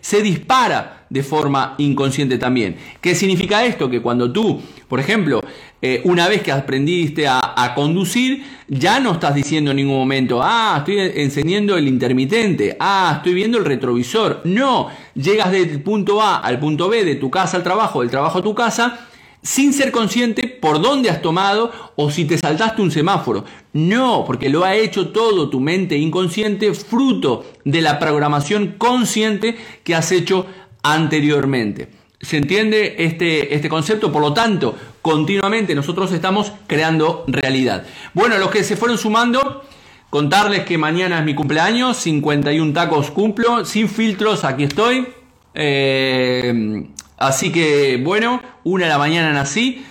se, 0.02 0.22
dispara 0.22 1.06
de 1.10 1.24
forma 1.24 1.76
inconsciente 1.78 2.38
también. 2.38 2.76
¿Qué 3.02 3.16
significa 3.16 3.66
esto? 3.66 3.90
Que 3.90 4.02
cuando 4.02 4.32
tú, 4.32 4.62
por 4.88 5.00
ejemplo, 5.00 5.42
eh, 5.82 6.02
una 6.04 6.28
vez 6.28 6.42
que 6.42 6.52
aprendiste 6.52 7.28
a, 7.28 7.40
a, 7.56 7.74
conducir, 7.74 8.44
ya 8.68 9.00
no 9.00 9.14
estás 9.14 9.34
diciendo 9.34 9.72
en 9.72 9.78
ningún 9.78 9.98
momento, 9.98 10.42
ah, 10.44 10.76
estoy 10.80 11.00
encendiendo 11.00 11.78
el 11.78 11.88
intermitente, 11.88 12.76
ah, 12.80 13.14
estoy 13.18 13.34
viendo 13.34 13.58
el 13.58 13.66
retrovisor. 13.66 14.42
No, 14.44 14.90
llegas 15.16 15.52
del 15.52 15.82
punto 15.82 16.22
A 16.22 16.38
al 16.38 16.60
punto 16.60 16.90
B, 16.90 17.06
de 17.06 17.16
tu 17.16 17.32
casa 17.32 17.58
al 17.58 17.64
trabajo, 17.64 18.02
del 18.02 18.10
trabajo 18.10 18.40
a 18.40 18.44
tu 18.44 18.54
casa, 18.54 19.09
sin 19.42 19.74
ser 19.74 19.92
consciente 19.92 20.48
por 20.48 20.82
dónde 20.82 21.10
has 21.10 21.22
tomado 21.22 21.72
o 21.96 22.12
si 22.12 22.26
te 22.26 22.38
saltaste 22.38 22.82
un 22.82 22.92
semáforo. 22.92 23.46
No, 23.74 24.24
porque 24.26 24.50
lo 24.50 24.66
ha 24.66 24.76
hecho 24.76 25.10
todo 25.10 25.50
tu 25.50 25.60
mente 25.60 25.98
inconsciente 25.98 26.74
fruto 26.74 27.46
de 27.64 27.82
la 27.82 28.00
programación 28.00 28.76
consciente 28.78 29.58
que 29.84 29.96
has 29.96 30.12
hecho 30.12 30.46
anteriormente. 30.84 31.90
¿Se 32.22 32.38
entiende 32.38 32.96
este, 33.00 33.56
este 33.56 33.70
concepto? 33.70 34.12
Por 34.12 34.22
lo 34.22 34.34
tanto, 34.34 34.76
continuamente 35.02 35.74
nosotros 35.74 36.12
estamos 36.12 36.52
creando 36.68 37.24
realidad. 37.28 37.86
Bueno, 38.14 38.38
los 38.38 38.50
que 38.50 38.66
se 38.66 38.76
fueron 38.76 38.98
sumando, 38.98 39.64
contarles 40.10 40.66
que 40.66 40.78
mañana 40.78 41.20
es 41.20 41.26
mi 41.26 41.34
cumpleaños, 41.34 41.96
51 41.98 42.74
tacos 42.74 43.12
cumplo, 43.12 43.64
sin 43.64 43.88
filtros, 43.88 44.44
aquí 44.44 44.64
estoy. 44.64 45.08
Eh, 45.54 46.90
así 47.20 47.52
que 47.52 48.02
bueno, 48.04 48.42
una 48.64 48.86
de 48.86 48.90
la 48.90 48.98
mañana 48.98 49.32
nací. 49.32 49.86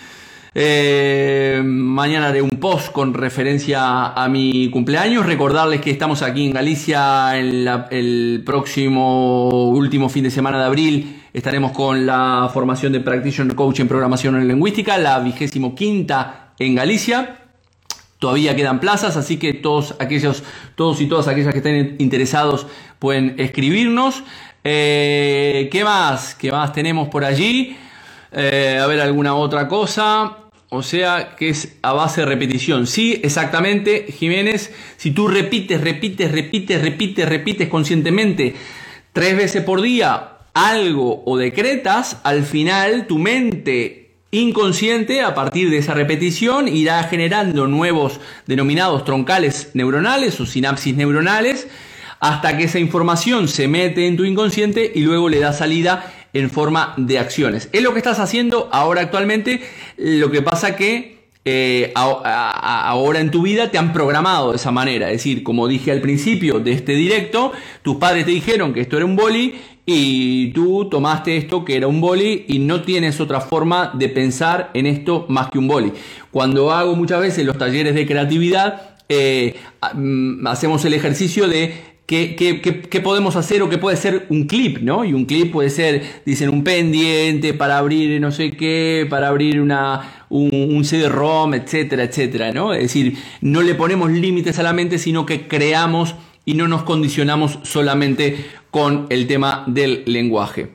Eh, 0.55 1.61
mañana 1.65 2.29
haré 2.29 2.43
un 2.43 2.51
post 2.51 2.91
con 2.91 3.15
referencia 3.15 4.07
a 4.07 4.29
mi 4.29 4.71
cumpleaños. 4.71 5.25
Recordarles 5.25 5.81
que 5.81 5.91
estamos 5.91 6.23
aquí 6.23 6.47
en 6.47 6.53
Galicia 6.53 7.39
el 7.39 8.43
próximo 8.45 9.69
último 9.71 10.09
fin 10.09 10.25
de 10.25 10.31
semana 10.31 10.59
de 10.59 10.65
abril. 10.65 11.23
Estaremos 11.33 11.73
con 11.73 12.07
la 12.07 12.51
formación 12.53 12.93
de 12.93 13.01
Practitioner 13.01 13.55
Coach 13.55 13.81
en 13.81 13.89
Programación 13.89 14.37
en 14.37 14.49
Lingüística, 14.49 14.99
la 14.99 15.21
vigésimo 15.21 15.75
quinta 15.75 16.55
en 16.59 16.75
Galicia. 16.75 17.37
Todavía 18.19 18.57
quedan 18.57 18.81
plazas, 18.81 19.17
así 19.17 19.37
que 19.37 19.55
todos 19.55 19.95
aquellos, 20.01 20.43
todos 20.75 21.01
y 21.01 21.07
todas 21.07 21.29
aquellas 21.29 21.53
que 21.53 21.59
estén 21.59 21.95
interesados 22.01 22.67
pueden 22.99 23.37
escribirnos. 23.39 24.25
Eh, 24.71 25.71
¿Qué 25.73 25.83
más? 25.83 26.35
¿Qué 26.35 26.53
más 26.53 26.75
tenemos 26.75 27.09
por 27.09 27.25
allí? 27.25 27.75
Eh, 28.31 28.79
a 28.79 28.87
ver, 28.87 29.01
alguna 29.01 29.35
otra 29.35 29.67
cosa. 29.67 30.37
O 30.69 30.83
sea, 30.83 31.37
que 31.37 31.49
es 31.49 31.79
a 31.81 31.95
base 31.95 32.21
de 32.21 32.27
repetición. 32.27 32.87
Sí, 32.87 33.19
exactamente, 33.25 34.13
Jiménez. 34.13 34.71
Si 34.99 35.13
tú 35.13 35.27
repites, 35.27 35.81
repites, 35.81 36.31
repites, 36.31 36.83
repites, 36.83 37.27
repites 37.27 37.69
conscientemente 37.69 38.55
tres 39.15 39.39
veces 39.39 39.63
por 39.63 39.81
día 39.81 40.33
algo 40.53 41.23
o 41.25 41.39
decretas, 41.39 42.19
al 42.23 42.45
final 42.45 43.07
tu 43.07 43.19
mente 43.19 44.11
inconsciente, 44.31 45.23
a 45.23 45.35
partir 45.35 45.71
de 45.71 45.79
esa 45.79 45.95
repetición, 45.95 46.69
irá 46.69 47.03
generando 47.05 47.67
nuevos 47.67 48.21
denominados 48.47 49.07
troncales 49.07 49.71
neuronales 49.73 50.39
o 50.41 50.45
sinapsis 50.45 50.95
neuronales, 50.95 51.69
hasta 52.21 52.57
que 52.57 52.65
esa 52.65 52.79
información 52.79 53.49
se 53.49 53.69
mete 53.69 54.07
en 54.07 54.17
tu 54.17 54.25
inconsciente 54.25 54.91
y 54.95 55.01
luego 55.01 55.29
le 55.29 55.41
da 55.41 55.53
salida 55.53 56.13
en 56.33 56.51
forma 56.51 56.95
de 56.97 57.19
acciones. 57.19 57.69
Es 57.73 57.83
lo 57.83 57.93
que 57.93 57.99
estás 57.99 58.19
haciendo 58.19 58.69
ahora 58.73 59.03
actualmente, 59.03 59.63
lo 59.97 60.31
que 60.31 60.43
pasa 60.43 60.77
que 60.77 61.19
eh, 61.45 61.93
ahora 61.95 63.21
en 63.21 63.31
tu 63.31 63.43
vida 63.43 63.71
te 63.71 63.79
han 63.79 63.93
programado 63.93 64.51
de 64.51 64.57
esa 64.57 64.71
manera. 64.71 65.07
Es 65.07 65.19
decir, 65.19 65.43
como 65.43 65.67
dije 65.67 65.91
al 65.91 66.01
principio 66.01 66.61
de 66.61 66.73
este 66.73 66.93
directo, 66.93 67.53
tus 67.83 67.97
padres 67.97 68.27
te 68.27 68.33
dijeron 68.33 68.75
que 68.75 68.81
esto 68.81 68.97
era 68.97 69.07
un 69.07 69.17
boli 69.17 69.55
y 69.87 70.49
tú 70.49 70.89
tomaste 70.91 71.39
esto 71.39 71.65
que 71.65 71.77
era 71.77 71.87
un 71.87 72.03
boli 72.03 72.45
y 72.49 72.59
no 72.59 72.83
tienes 72.83 73.21
otra 73.21 73.41
forma 73.41 73.93
de 73.95 74.11
pensar 74.11 74.71
en 74.75 74.85
esto 74.85 75.25
más 75.31 75.49
que 75.49 75.59
un 75.59 75.69
boli. 75.69 75.93
Cuando 76.31 76.71
hago 76.71 76.95
muchas 76.95 77.21
veces 77.21 77.47
los 77.47 77.57
talleres 77.57 77.95
de 77.95 78.07
creatividad, 78.07 78.99
eh, 79.09 79.55
mm, 79.95 80.47
hacemos 80.47 80.85
el 80.85 80.93
ejercicio 80.93 81.49
de 81.49 81.88
¿Qué, 82.09 83.01
podemos 83.05 83.37
hacer 83.37 83.61
o 83.61 83.69
qué 83.69 83.77
puede 83.77 83.99
ser 83.99 84.25
un 84.31 84.47
clip, 84.47 84.79
¿no? 84.79 85.05
Y 85.05 85.13
un 85.13 85.27
clip 85.27 85.53
puede 85.53 85.69
ser, 85.69 86.23
dicen, 86.25 86.49
un 86.49 86.65
pendiente 86.65 87.53
para 87.53 87.77
abrir 87.77 88.19
no 88.19 88.33
sé 88.33 88.51
qué, 88.53 89.07
para 89.11 89.29
abrir 89.29 89.61
una, 89.61 90.25
un, 90.31 90.49
un 90.75 90.87
CD-ROM, 90.87 91.53
etcétera, 91.53 92.05
etcétera, 92.05 92.51
¿no? 92.51 92.73
Es 92.73 92.81
decir, 92.81 93.19
no 93.43 93.61
le 93.61 93.75
ponemos 93.75 94.11
límites 94.11 94.59
a 94.59 94.63
la 94.63 94.73
mente, 94.73 94.99
sino 94.99 95.27
que 95.27 95.49
creamos 95.49 96.15
y 96.47 96.55
no 96.55 96.67
nos 96.67 96.83
condicionamos 96.85 97.59
solamente 97.63 98.43
con 98.71 99.07
el 99.11 99.27
tema 99.27 99.65
del 99.67 100.03
lenguaje. 100.07 100.71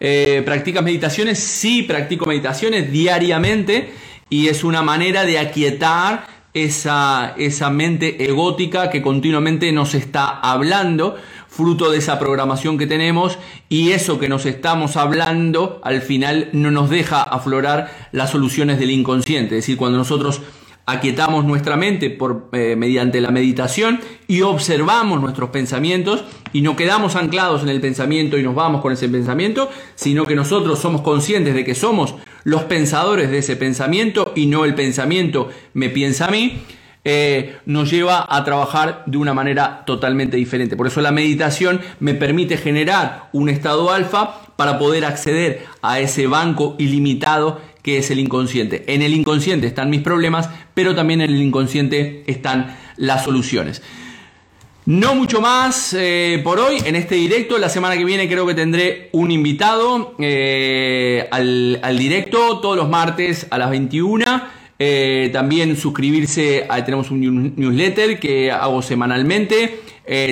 Eh, 0.00 0.42
¿Practicas 0.44 0.82
meditaciones? 0.82 1.38
Sí, 1.38 1.84
practico 1.84 2.26
meditaciones 2.26 2.90
diariamente 2.90 3.92
y 4.28 4.48
es 4.48 4.64
una 4.64 4.82
manera 4.82 5.24
de 5.24 5.38
aquietar 5.38 6.26
esa, 6.54 7.34
esa 7.38 7.70
mente 7.70 8.24
egótica 8.24 8.90
que 8.90 9.02
continuamente 9.02 9.72
nos 9.72 9.94
está 9.94 10.28
hablando, 10.28 11.16
fruto 11.48 11.90
de 11.90 11.98
esa 11.98 12.18
programación 12.18 12.78
que 12.78 12.86
tenemos 12.86 13.38
y 13.68 13.92
eso 13.92 14.18
que 14.18 14.28
nos 14.28 14.46
estamos 14.46 14.96
hablando 14.96 15.80
al 15.82 16.02
final 16.02 16.48
no 16.52 16.70
nos 16.70 16.90
deja 16.90 17.22
aflorar 17.22 17.90
las 18.12 18.30
soluciones 18.30 18.78
del 18.78 18.90
inconsciente. 18.90 19.56
Es 19.56 19.64
decir, 19.64 19.76
cuando 19.76 19.98
nosotros 19.98 20.40
aquietamos 20.84 21.44
nuestra 21.44 21.76
mente 21.76 22.10
por, 22.10 22.48
eh, 22.52 22.74
mediante 22.76 23.20
la 23.20 23.30
meditación 23.30 24.00
y 24.26 24.42
observamos 24.42 25.20
nuestros 25.20 25.50
pensamientos 25.50 26.24
y 26.52 26.62
no 26.62 26.76
quedamos 26.76 27.16
anclados 27.16 27.62
en 27.62 27.68
el 27.68 27.80
pensamiento 27.80 28.38
y 28.38 28.42
nos 28.42 28.54
vamos 28.54 28.80
con 28.80 28.92
ese 28.92 29.08
pensamiento, 29.08 29.70
sino 29.94 30.26
que 30.26 30.34
nosotros 30.34 30.78
somos 30.78 31.02
conscientes 31.02 31.54
de 31.54 31.64
que 31.64 31.74
somos 31.74 32.14
los 32.44 32.64
pensadores 32.64 33.30
de 33.30 33.38
ese 33.38 33.56
pensamiento 33.56 34.32
y 34.34 34.46
no 34.46 34.64
el 34.64 34.74
pensamiento 34.74 35.50
me 35.74 35.88
piensa 35.88 36.26
a 36.26 36.30
mí, 36.30 36.62
eh, 37.04 37.56
nos 37.66 37.90
lleva 37.90 38.24
a 38.28 38.44
trabajar 38.44 39.02
de 39.06 39.18
una 39.18 39.34
manera 39.34 39.84
totalmente 39.84 40.36
diferente. 40.36 40.76
Por 40.76 40.86
eso 40.86 41.00
la 41.00 41.10
meditación 41.10 41.80
me 41.98 42.14
permite 42.14 42.56
generar 42.56 43.28
un 43.32 43.48
estado 43.48 43.90
alfa 43.90 44.42
para 44.56 44.78
poder 44.78 45.04
acceder 45.04 45.64
a 45.82 45.98
ese 45.98 46.28
banco 46.28 46.76
ilimitado 46.78 47.60
que 47.82 47.98
es 47.98 48.10
el 48.12 48.20
inconsciente. 48.20 48.84
En 48.86 49.02
el 49.02 49.14
inconsciente 49.14 49.66
están 49.66 49.90
mis 49.90 50.02
problemas, 50.02 50.48
pero 50.74 50.94
también 50.94 51.20
en 51.20 51.30
el 51.30 51.42
inconsciente 51.42 52.22
están 52.28 52.76
las 52.96 53.24
soluciones. 53.24 53.82
No 54.92 55.14
mucho 55.14 55.40
más 55.40 55.96
eh, 55.98 56.38
por 56.44 56.60
hoy 56.60 56.76
en 56.84 56.96
este 56.96 57.14
directo. 57.14 57.56
La 57.56 57.70
semana 57.70 57.96
que 57.96 58.04
viene 58.04 58.28
creo 58.28 58.46
que 58.46 58.52
tendré 58.52 59.08
un 59.12 59.30
invitado 59.30 60.14
eh, 60.18 61.26
al, 61.30 61.96
directo 61.96 62.60
todos 62.60 62.76
los 62.76 62.90
martes 62.90 63.46
a 63.48 63.56
las 63.56 63.70
21. 63.70 64.22
Eh, 64.78 65.30
también 65.32 65.76
suscribirse, 65.78 66.68
tenemos 66.84 67.10
un 67.10 67.54
newsletter 67.56 68.20
que 68.20 68.52
hago 68.52 68.82
semanalmente. 68.82 69.80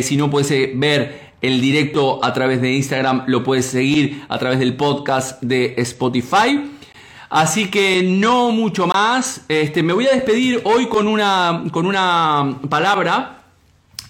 si 0.02 0.18
no 0.18 0.28
puedes 0.28 0.50
ver 0.78 1.30
el 1.40 1.58
directo 1.62 2.22
a 2.22 2.34
través 2.34 2.60
de 2.60 2.74
Instagram, 2.74 3.24
lo 3.28 3.42
puedes 3.42 3.64
seguir 3.64 4.24
a 4.28 4.38
través 4.38 4.58
del 4.58 4.74
podcast 4.74 5.42
de 5.42 5.72
Spotify. 5.78 6.70
Así 7.30 7.70
que 7.70 8.02
no 8.02 8.50
mucho 8.50 8.86
más. 8.86 9.42
Este, 9.48 9.82
me 9.82 9.94
voy 9.94 10.06
a 10.06 10.10
despedir 10.10 10.60
hoy 10.64 10.86
con 10.86 11.06
una, 11.06 11.64
con 11.72 11.86
una 11.86 12.58
palabra 12.68 13.39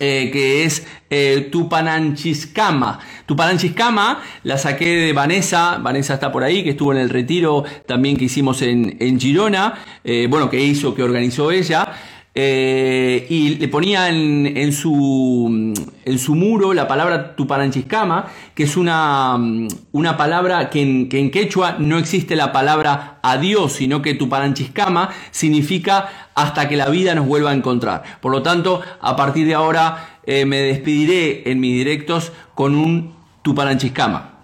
eh, 0.01 0.31
que 0.33 0.65
es 0.65 0.87
eh, 1.11 1.49
Tupananchiscama. 1.53 2.99
Tupananchiscama 3.27 4.23
la 4.45 4.57
saqué 4.59 4.97
de 4.97 5.13
Vanessa, 5.13 5.79
Vanessa 5.79 6.15
está 6.15 6.33
por 6.33 6.43
ahí, 6.43 6.65
que 6.65 6.71
estuvo 6.71 6.93
en 6.93 6.99
el 6.99 7.11
retiro 7.11 7.65
también 7.87 8.17
que 8.17 8.25
hicimos 8.25 8.63
en, 8.63 8.97
en 8.99 9.21
Girona, 9.21 9.75
eh, 10.03 10.27
bueno, 10.31 10.49
que 10.49 10.59
hizo, 10.59 10.95
que 10.95 11.03
organizó 11.03 11.51
ella. 11.51 11.93
Eh, 12.33 13.27
y 13.29 13.57
le 13.57 13.67
ponía 13.67 14.09
en, 14.09 14.73
su, 14.73 15.75
en 16.05 16.19
su 16.19 16.35
muro 16.37 16.73
la 16.73 16.87
palabra 16.87 17.35
Tupananchiscama, 17.35 18.27
que 18.55 18.63
es 18.63 18.77
una, 18.77 19.37
una 19.91 20.17
palabra 20.17 20.71
que 20.71 20.81
en, 20.81 21.09
que 21.09 21.19
en, 21.19 21.31
quechua 21.33 21.77
no 21.81 21.99
existe 21.99 22.37
la 22.37 22.53
palabra 22.53 23.19
adiós, 23.23 23.73
sino 23.73 24.01
que 24.01 24.15
Tupananchiscama 24.15 25.11
significa 25.33 26.31
hasta 26.35 26.69
que 26.69 26.77
la 26.77 26.89
vida 26.89 27.15
nos 27.15 27.27
vuelva 27.27 27.51
a 27.51 27.55
encontrar. 27.55 28.05
Por 28.21 28.31
lo 28.31 28.43
tanto, 28.43 28.81
a 29.01 29.17
partir 29.17 29.47
de 29.47 29.55
ahora 29.55 30.21
eh, 30.25 30.45
me 30.45 30.61
despediré 30.61 31.51
en 31.51 31.59
mis 31.59 31.75
directos 31.75 32.33
con 32.55 32.77
un 32.77 33.15
Tupananchiscama. 33.43 34.40